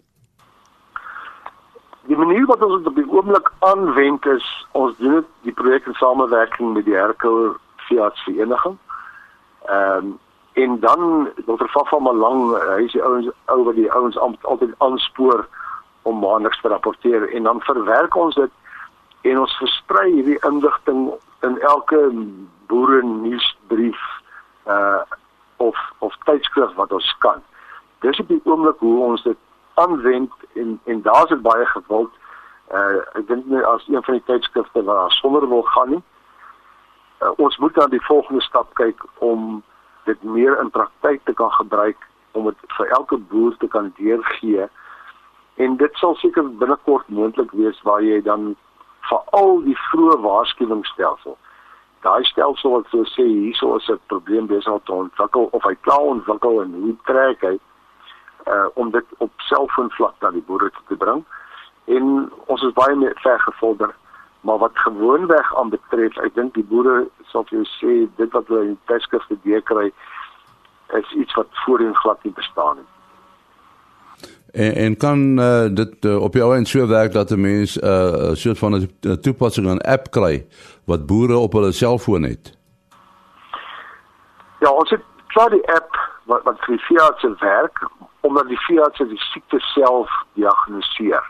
Die 2.08 2.16
manier 2.16 2.46
wat 2.46 2.62
ons 2.64 2.78
dit 2.78 2.86
op 2.88 2.94
die 2.96 3.10
oomblik 3.12 3.50
aanwend 3.58 4.26
is 4.26 4.44
ons 4.72 4.96
doen 4.96 5.18
dit 5.18 5.26
die 5.44 5.52
projek 5.52 5.86
in 5.86 5.96
samewerking 6.00 6.72
met 6.72 6.86
die 6.86 6.96
Herkou 6.96 7.56
Fiat 7.88 8.16
Vereniging. 8.24 8.78
Ehm 9.68 10.06
um, 10.06 10.16
en 10.58 10.80
dan 10.80 11.28
Dr. 11.46 11.68
Fafa 11.70 11.98
Malang, 11.98 12.48
hy 12.50 12.82
is 12.82 12.94
die 12.96 13.02
ouens 13.02 13.28
ou 13.52 13.60
wat 13.68 13.76
die 13.76 13.90
ouens 13.92 14.16
altyd 14.18 14.72
aanspoor 14.82 15.44
om 16.02 16.18
maandeliks 16.18 16.58
te 16.60 16.72
rapporteer 16.72 17.28
en 17.28 17.46
dan 17.46 17.60
verwerk 17.62 18.16
ons 18.16 18.34
dit 18.34 18.50
en 19.30 19.38
ons 19.38 19.58
versprei 19.60 20.08
hierdie 20.16 20.40
inligting 20.48 21.12
in 21.46 21.60
elke 21.60 22.00
boere 22.72 23.02
nuusbrief 23.06 24.00
uh 24.66 25.04
of 25.56 25.78
of 25.98 26.16
tydskrif 26.24 26.74
wat 26.80 26.92
ons 26.92 27.14
kan. 27.18 27.44
Dis 28.00 28.18
op 28.18 28.28
die 28.28 28.40
oomblik 28.44 28.82
hoe 28.82 28.98
ons 29.04 29.22
dit 29.22 29.38
aanwend 29.82 30.32
en 30.54 30.80
en 30.84 31.02
daar's 31.02 31.28
dit 31.28 31.42
baie 31.42 31.66
gewild. 31.66 32.12
Uh 32.72 32.98
ek 33.18 33.26
dink 33.26 33.46
nie 33.46 33.64
as 33.64 33.86
een 33.88 34.04
van 34.04 34.18
die 34.18 34.26
tydskrifte 34.30 34.82
waar 34.84 35.10
sonder 35.10 35.48
wil 35.48 35.62
gaan 35.62 35.90
nie. 35.90 36.02
Uh, 37.22 37.32
ons 37.36 37.56
moet 37.58 37.74
dan 37.74 37.90
die 37.90 38.04
volgende 38.06 38.42
stap 38.42 38.74
kyk 38.74 39.04
om 39.18 39.62
dit 40.04 40.22
meer 40.22 40.58
in 40.60 40.70
praktyk 40.70 41.24
te 41.24 41.32
kan 41.32 41.50
gebruik 41.50 42.06
om 42.32 42.44
dit 42.44 42.76
vir 42.76 42.94
elke 42.98 43.16
boer 43.16 43.56
te 43.56 43.68
kan 43.68 43.92
deurgee. 43.96 44.68
En 45.54 45.76
dit 45.76 46.00
sal 46.02 46.14
seker 46.14 46.56
binnekort 46.62 47.08
moontlik 47.08 47.50
wees 47.50 47.82
waar 47.82 48.02
jy 48.02 48.22
dan 48.22 48.54
vir 49.10 49.20
al 49.40 49.62
die 49.66 49.78
vroeë 49.90 50.20
waarskuwingsstelsel 50.22 51.38
daai 52.06 52.24
stelsel 52.24 52.76
wat 52.76 52.90
so 52.90 53.04
sê 53.12 53.24
hierso 53.26 53.76
is 53.76 53.88
'n 53.90 54.00
probleem 54.06 54.46
om 54.50 54.80
te 54.84 54.92
ontwikkel 54.92 55.48
of 55.52 55.62
hy 55.62 55.74
klaar 55.86 56.06
ontwikkel 56.14 56.62
en 56.62 56.72
hoe 56.82 56.96
trek 57.04 57.40
hy 57.42 57.58
uh 58.46 58.66
om 58.74 58.90
dit 58.90 59.04
op 59.18 59.30
selfoonvlak 59.36 60.14
na 60.20 60.30
die 60.30 60.44
boere 60.46 60.70
te 60.88 60.96
bring. 60.96 61.24
En 61.84 62.32
ons 62.46 62.62
is 62.62 62.72
baie 62.72 62.96
meer 62.96 63.16
ver 63.22 63.40
gevorder, 63.40 63.94
maar 64.40 64.58
wat 64.58 64.78
gewoonweg 64.78 65.56
aan 65.56 65.70
betref, 65.70 66.16
ek 66.16 66.34
dink 66.34 66.54
die 66.54 66.64
boere 66.64 67.08
sal 67.32 67.44
vir 67.48 67.58
jou 67.58 67.66
sê 67.78 67.96
dit 68.16 68.32
wat 68.32 68.46
hulle 68.48 68.64
in 68.64 68.76
die 68.76 68.86
tydskrifte 68.92 69.60
kry 69.64 69.92
is 70.96 71.10
iets 71.12 71.34
wat 71.34 71.46
voorheen 71.64 71.94
glad 71.94 72.22
nie 72.24 72.32
bestaan 72.32 72.76
het. 72.76 72.86
En, 74.52 74.74
en 74.74 74.96
kan 74.96 75.18
uh, 75.38 75.66
dit 75.70 76.04
uh, 76.04 76.22
op 76.22 76.34
jou 76.34 76.56
en 76.56 76.66
so 76.66 76.86
werk 76.86 77.12
dat 77.12 77.30
'n 77.30 77.40
mens 77.40 77.76
'n 77.76 77.86
uh, 77.86 78.34
soort 78.34 78.58
van 78.58 78.72
'n 78.74 79.20
toepassing 79.20 79.66
'n 79.66 79.78
app 79.78 80.10
kry 80.10 80.46
wat 80.84 81.06
boere 81.06 81.36
op 81.36 81.52
hulle 81.52 81.72
selfoon 81.72 82.22
het? 82.22 82.56
Ja, 84.60 84.70
ons 84.70 84.90
het 84.90 85.02
klaar 85.26 85.50
die 85.50 85.72
app 85.72 86.07
wat 86.28 86.44
wat 86.44 86.60
vir 86.66 86.78
Fiat 86.86 87.20
se 87.20 87.30
werk 87.40 87.84
omdat 88.20 88.48
die 88.48 88.58
se 88.66 89.04
die 89.08 89.20
siekte 89.32 89.60
self 89.60 90.10
diagnoseer. 90.32 91.24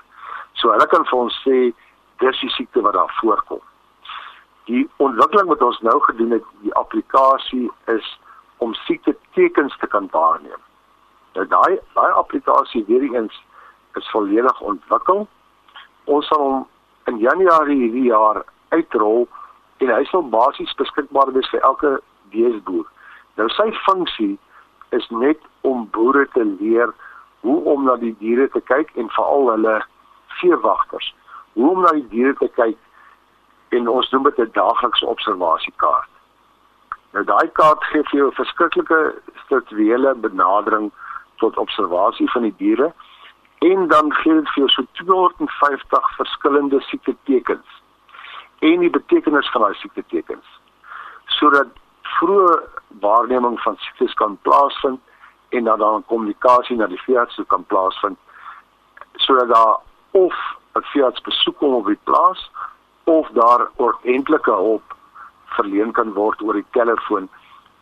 So 0.52 0.70
hulle 0.74 0.86
kan 0.86 1.04
vir 1.06 1.18
ons 1.18 1.40
sê 1.46 1.58
dis 2.22 2.40
die 2.40 2.50
siekte 2.50 2.82
wat 2.82 2.96
daar 2.98 3.12
voorkom. 3.20 3.60
Die 4.66 4.88
ontwikkeling 4.96 5.48
wat 5.48 5.62
ons 5.62 5.78
nou 5.86 6.00
gedoen 6.00 6.34
het, 6.36 6.48
die 6.66 6.74
applikasie 6.74 7.70
is 7.86 8.08
om 8.58 8.74
siekte 8.74 9.14
tekens 9.38 9.76
te 9.78 9.86
kan 9.86 10.08
waarneem. 10.10 10.58
Nou 11.34 11.46
daai 11.46 11.78
daai 11.94 12.12
applikasie 12.12 12.84
weer 12.88 13.06
eens 13.14 13.38
is 13.94 14.10
volledig 14.10 14.60
ontwikkel. 14.60 15.26
Ons 16.04 16.26
sal 16.26 16.42
hom 16.42 16.66
in 17.06 17.22
Januarie 17.22 17.78
hierdie 17.84 18.08
jaar 18.10 18.42
uitrol 18.74 19.28
en 19.78 19.94
hy 19.94 20.02
sal 20.10 20.26
basies 20.34 20.74
beskikbaar 20.82 21.30
wees 21.36 21.48
vir 21.54 21.62
elke 21.70 21.94
beesboer. 22.34 22.86
Nou 23.38 23.46
sy 23.54 23.70
funksie 23.86 24.34
is 24.90 25.08
net 25.08 25.38
om 25.60 25.88
boere 25.90 26.26
te 26.32 26.44
leer 26.44 26.94
hoe 27.40 27.62
om 27.64 27.84
na 27.84 27.96
die 27.96 28.16
diere 28.18 28.48
te 28.48 28.60
kyk 28.60 28.90
en 28.94 29.10
veral 29.14 29.50
hulle 29.50 29.78
veewagters. 30.40 31.14
Hoe 31.52 31.70
om 31.70 31.80
na 31.80 31.92
die 31.96 32.08
diere 32.08 32.34
te 32.38 32.48
kyk 32.48 32.78
en 33.76 33.88
ons 33.88 34.10
noem 34.10 34.22
dit 34.30 34.38
'n 34.38 34.50
daaglikse 34.52 35.06
observasiekaart. 35.06 36.08
Nou 37.12 37.24
daai 37.24 37.48
kaart 37.52 37.84
gee 37.84 38.02
vir 38.02 38.18
jou 38.20 38.28
'n 38.28 38.40
verskriklike 38.40 39.14
strukturele 39.44 40.14
benadering 40.14 40.92
tot 41.36 41.56
observasie 41.56 42.30
van 42.30 42.42
die 42.42 42.54
diere 42.56 42.92
en 43.58 43.88
dan 43.88 44.12
gee 44.12 44.34
dit 44.34 44.48
vir 44.48 44.64
jou 44.64 44.68
so 44.68 44.82
250 44.92 46.10
verskillende 46.16 46.80
siekte 46.80 47.16
tekens 47.24 47.82
en 48.58 48.80
die 48.80 48.90
betekenis 48.90 49.50
van 49.50 49.62
daai 49.62 49.74
siekte 49.74 50.04
tekens 50.06 50.46
sodat 51.38 51.68
vroeë 52.02 52.58
waarneming 53.00 53.60
van 53.60 53.76
siektes 53.76 54.14
kan 54.14 54.38
plaasvind 54.42 55.00
en 55.48 55.64
dat 55.64 55.78
dan 55.78 56.04
kommunikasie 56.06 56.76
na 56.76 56.86
die 56.86 57.02
veearts 57.02 57.40
kan 57.46 57.64
plaasvind 57.64 58.18
sodat 59.14 59.48
daar 59.48 59.76
of 60.10 60.34
'n 60.74 60.82
veearts 60.92 61.20
besoek 61.20 61.58
kom 61.58 61.74
op 61.74 61.86
die 61.86 62.00
plaas 62.04 62.50
of 63.04 63.28
daar 63.28 63.68
ordentlike 63.76 64.50
hulp 64.50 64.96
verleen 65.44 65.92
kan 65.92 66.12
word 66.12 66.42
oor 66.42 66.54
die 66.54 66.70
telefoon 66.70 67.28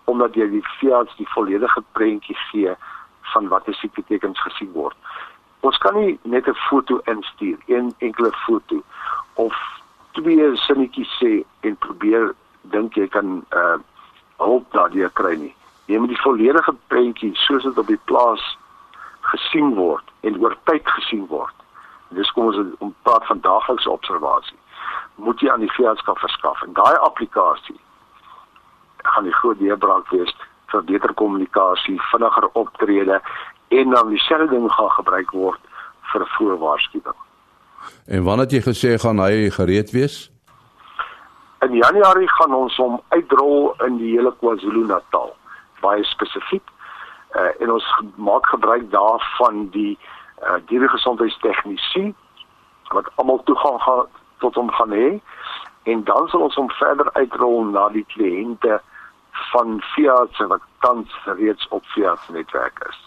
omdat 0.05 0.35
jy 0.35 0.47
die 0.51 0.66
veearts 0.79 1.16
die 1.16 1.29
volledige 1.29 1.83
prentjie 1.92 2.37
gee 2.51 2.75
van 3.33 3.49
watter 3.49 3.75
siekte 3.75 4.05
tekens 4.07 4.42
gesien 4.42 4.73
word. 4.73 4.97
Ons 5.61 5.79
kan 5.79 5.95
nie 5.99 6.19
net 6.23 6.47
'n 6.49 6.55
foto 6.55 7.01
instuur, 7.05 7.59
een 7.66 7.95
enkele 7.99 8.33
foto 8.33 8.83
of 9.35 9.55
twee 10.12 10.57
sinnetjies 10.57 11.19
sê 11.23 11.45
en 11.61 11.77
probeer 11.77 12.35
dink 12.61 12.95
jy 12.95 13.09
kan 13.09 13.45
uh 13.51 13.79
hulp 14.42 14.72
daardie 14.72 15.09
kry 15.12 15.35
nie. 15.37 15.55
Jy 15.87 15.99
moet 16.03 16.12
die 16.14 16.22
volledige 16.22 16.75
prentjie 16.90 17.33
soos 17.46 17.62
dit 17.62 17.79
op 17.79 17.87
die 17.87 18.01
plaas 18.11 18.42
gesien 19.31 19.75
word 19.75 20.05
en 20.27 20.38
oor 20.42 20.57
tyd 20.70 20.87
gesien 20.99 21.27
word. 21.31 21.55
Dis 22.14 22.31
kom 22.35 22.51
ons 22.51 22.77
om 22.79 22.94
praat 23.07 23.27
van 23.27 23.42
daaglikse 23.42 23.90
observasie. 23.90 24.59
Moet 25.16 25.40
jy 25.40 25.51
aan 25.51 25.64
die 25.64 25.72
veeartskap 25.75 26.18
verskaf 26.22 26.62
en 26.66 26.75
daai 26.77 26.96
applikasie 27.07 27.79
gaan 29.07 29.25
die 29.25 29.35
groot 29.38 29.59
deurbraak 29.59 30.09
wees 30.11 30.33
vir 30.72 30.83
beter 30.85 31.14
kommunikasie, 31.14 31.99
vinniger 32.11 32.49
optrede 32.59 33.20
en 33.68 33.90
dan 33.94 34.11
dieselfde 34.11 34.51
ding 34.51 34.66
gaan 34.72 34.90
gebruik 34.99 35.31
word 35.31 35.61
vir 36.12 36.27
voorwaarskuwing. 36.37 37.18
En 38.07 38.25
wanneer 38.27 38.51
jy 38.51 38.62
gesê 38.66 38.96
gaan 38.99 39.22
hy 39.22 39.51
gereed 39.55 39.92
wees? 39.94 40.27
In 41.64 41.73
Januarie 41.73 42.29
gaan 42.29 42.55
ons 42.55 42.77
hom 42.77 43.01
uitrol 43.09 43.73
in 43.87 43.97
die 43.97 44.12
hele 44.16 44.33
KwaZulu-Natal, 44.40 45.33
baie 45.81 46.05
spesifiek. 46.05 46.64
Uh, 47.37 47.51
en 47.61 47.73
ons 47.73 47.87
maak 48.14 48.47
gebruik 48.47 48.90
daarvan 48.92 49.66
die 49.75 49.99
uh, 50.42 50.57
dieregesondheidstegnisie 50.71 52.14
wat 52.95 53.09
almal 53.16 53.42
toegang 53.45 53.81
gaan 53.83 54.07
tot 54.38 54.55
hom 54.55 54.71
gaan 54.71 54.92
hê 54.95 55.09
en 55.90 56.05
dan 56.05 56.29
sal 56.29 56.47
ons 56.47 56.55
hom 56.55 56.71
verder 56.79 57.11
uitrol 57.19 57.66
na 57.73 57.88
die 57.95 58.05
kliënte 58.14 58.79
van 59.53 59.81
Fiat 59.95 60.38
wat 60.53 60.64
tans 60.85 61.12
reeds 61.38 61.69
op 61.69 61.85
Fiat 61.95 62.31
netwerk 62.33 62.81
is. 62.88 63.03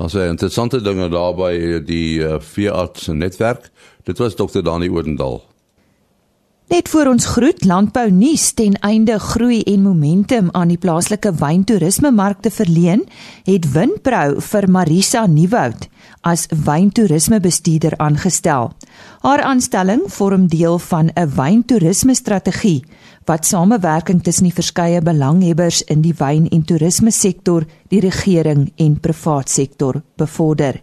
Ons 0.00 0.14
het 0.16 0.30
interessante 0.30 0.80
dinge 0.82 1.10
daarby 1.12 1.80
die 1.84 2.22
uh, 2.24 2.38
Fiat 2.40 3.06
netwerk. 3.12 3.68
Dit 4.06 4.18
was 4.22 4.38
Dr. 4.38 4.62
Dani 4.64 4.88
Oudendal. 4.88 5.42
Net 6.70 6.88
voor 6.88 7.08
ons 7.10 7.24
groet 7.26 7.64
landbou 7.66 8.04
nuus 8.14 8.52
ten 8.54 8.76
einde 8.86 9.16
groei 9.18 9.56
en 9.66 9.82
momentum 9.82 10.48
aan 10.54 10.70
die 10.70 10.78
plaaslike 10.78 11.32
wyntoerisme 11.34 12.12
markte 12.14 12.50
verleen, 12.54 13.00
het 13.42 13.64
Winpro 13.72 14.36
vir 14.38 14.68
Marisa 14.70 15.24
Nieuwoud 15.26 15.88
as 16.22 16.44
wyntoerisme 16.66 17.40
bestuurder 17.42 17.96
aangestel. 17.98 18.70
Haar 19.24 19.42
aanstelling 19.48 20.04
vorm 20.14 20.46
deel 20.46 20.78
van 20.78 21.10
'n 21.10 21.32
wyntoerisme 21.34 22.14
strategie 22.14 22.84
wat 23.24 23.46
samewerking 23.46 24.22
tussen 24.22 24.44
die 24.44 24.54
verskeie 24.54 25.00
belanghebbers 25.02 25.82
in 25.82 26.00
die 26.00 26.14
wyn- 26.18 26.48
en 26.48 26.62
toerisme 26.62 27.10
sektor, 27.10 27.66
die 27.88 28.00
regering 28.00 28.72
en 28.76 29.00
privaat 29.00 29.50
sektor 29.50 30.02
bevorder. 30.16 30.82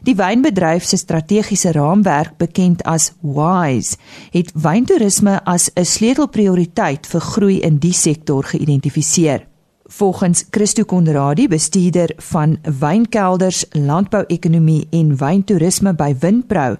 Die 0.00 0.16
wynbedryf 0.16 0.84
se 0.88 0.96
strategiese 0.96 1.74
raamwerk 1.76 2.38
bekend 2.40 2.80
as 2.88 3.10
WISE 3.20 3.98
het 4.32 4.52
wyntoerisme 4.56 5.40
as 5.44 5.70
'n 5.76 5.84
sleutelprioriteit 5.84 7.06
vir 7.06 7.20
groei 7.20 7.60
in 7.60 7.78
die 7.78 7.92
sektor 7.92 8.44
geïdentifiseer. 8.44 9.46
Volgens 9.84 10.44
Christo 10.50 10.84
Konradi, 10.84 11.48
bestuurder 11.48 12.12
van 12.16 12.58
wynkelders, 12.62 13.64
landbouekonomie 13.70 14.86
en 14.90 15.16
wyntoerisme 15.16 15.94
by 15.94 16.16
Winpro, 16.20 16.76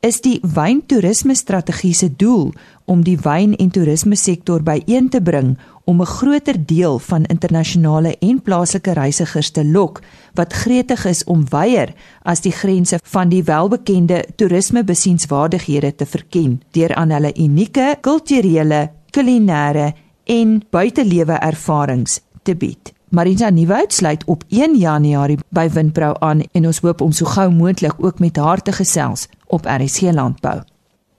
is 0.00 0.20
die 0.20 0.40
wyntoerisme 0.42 1.34
strategie 1.34 1.94
se 1.94 2.08
doel 2.16 2.52
om 2.84 3.02
die 3.02 3.18
wyn- 3.22 3.56
en 3.56 3.70
toerisme 3.70 4.16
sektor 4.16 4.62
byeen 4.62 5.08
te 5.08 5.20
bring 5.22 5.58
om 5.84 6.00
'n 6.00 6.06
groter 6.06 6.66
deel 6.66 6.98
van 6.98 7.24
internasionale 7.24 8.16
en 8.18 8.42
plaaslike 8.42 8.92
reisigers 8.92 9.50
te 9.50 9.64
lok 9.64 10.00
wat 10.34 10.52
gretig 10.52 11.04
is 11.04 11.24
om 11.24 11.48
weier 11.48 11.94
as 12.22 12.40
die 12.40 12.52
grense 12.52 12.98
van 13.02 13.28
die 13.28 13.42
welbekende 13.42 14.24
toerisme 14.36 14.84
besienswaardighede 14.84 15.94
te 15.94 16.06
verken 16.06 16.60
deur 16.70 16.94
aan 16.94 17.10
hulle 17.10 17.34
unieke 17.38 17.96
kulturele, 18.00 18.90
kulinêre 19.10 19.92
en 20.24 20.62
buitelewe 20.70 21.32
ervarings 21.32 22.20
te 22.42 22.56
bied. 22.56 22.92
Marisa 23.12 23.50
Nieuwoud 23.50 23.92
sluit 23.92 24.24
op 24.24 24.44
1 24.48 24.76
Januarie 24.78 25.38
by 25.48 25.68
Winpro 25.68 26.14
aan 26.18 26.40
en 26.52 26.66
ons 26.66 26.80
hoop 26.80 27.00
om 27.00 27.12
so 27.12 27.26
gou 27.26 27.50
moontlik 27.50 27.94
ook 27.98 28.18
met 28.18 28.36
haar 28.36 28.62
te 28.62 28.72
gesels 28.72 29.28
op 29.46 29.66
RSC 29.68 30.00
Landbou. 30.00 30.71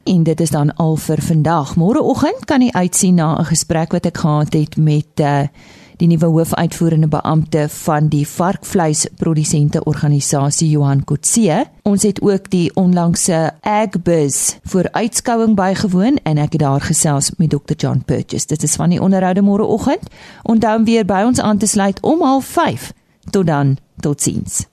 En 0.04 0.24
dit 0.24 0.40
is 0.40 0.50
dan 0.50 0.76
al 0.76 0.96
vir 0.96 1.22
vandag. 1.22 1.76
Môreoggend 1.76 2.46
kan 2.46 2.62
jy 2.62 2.72
uitsien 2.72 3.16
na 3.16 3.40
'n 3.40 3.46
gesprek 3.46 3.92
wat 3.92 4.06
ek 4.06 4.18
gehad 4.18 4.54
het 4.54 4.78
met 4.78 5.20
uh, 5.20 5.48
die 5.98 6.08
nuwe 6.08 6.26
hoofuitvoerende 6.26 7.08
beampte 7.08 7.70
van 7.70 8.08
die 8.08 8.28
varkvleisprodusente 8.28 9.84
organisasie 9.84 10.70
Johan 10.70 11.04
Kotse. 11.04 11.66
Ons 11.82 12.04
het 12.04 12.22
ook 12.22 12.50
die 12.50 12.72
onlangse 12.76 13.54
Agbiz 13.62 14.58
vir 14.64 14.90
uitskouing 14.92 15.56
bygewoon 15.56 16.20
en 16.24 16.38
ek 16.38 16.58
het 16.58 16.66
daar 16.66 16.82
gesels 16.82 17.32
met 17.38 17.50
Dr 17.50 17.78
John 17.78 18.04
Purchase. 18.06 18.48
Dit 18.48 18.64
is 18.64 18.76
van 18.76 18.90
die 18.90 19.02
onderhoude 19.02 19.42
môreoggend. 19.42 20.12
Onthou 20.44 20.78
om 20.78 20.86
weer 20.86 21.06
by 21.06 21.24
ons 21.26 21.40
aan 21.40 21.58
te 21.58 21.68
sluit 21.68 22.02
om 22.02 22.20
05:30. 22.42 22.92
Tot 23.30 23.48
dan, 23.48 23.78
totsiens. 24.00 24.73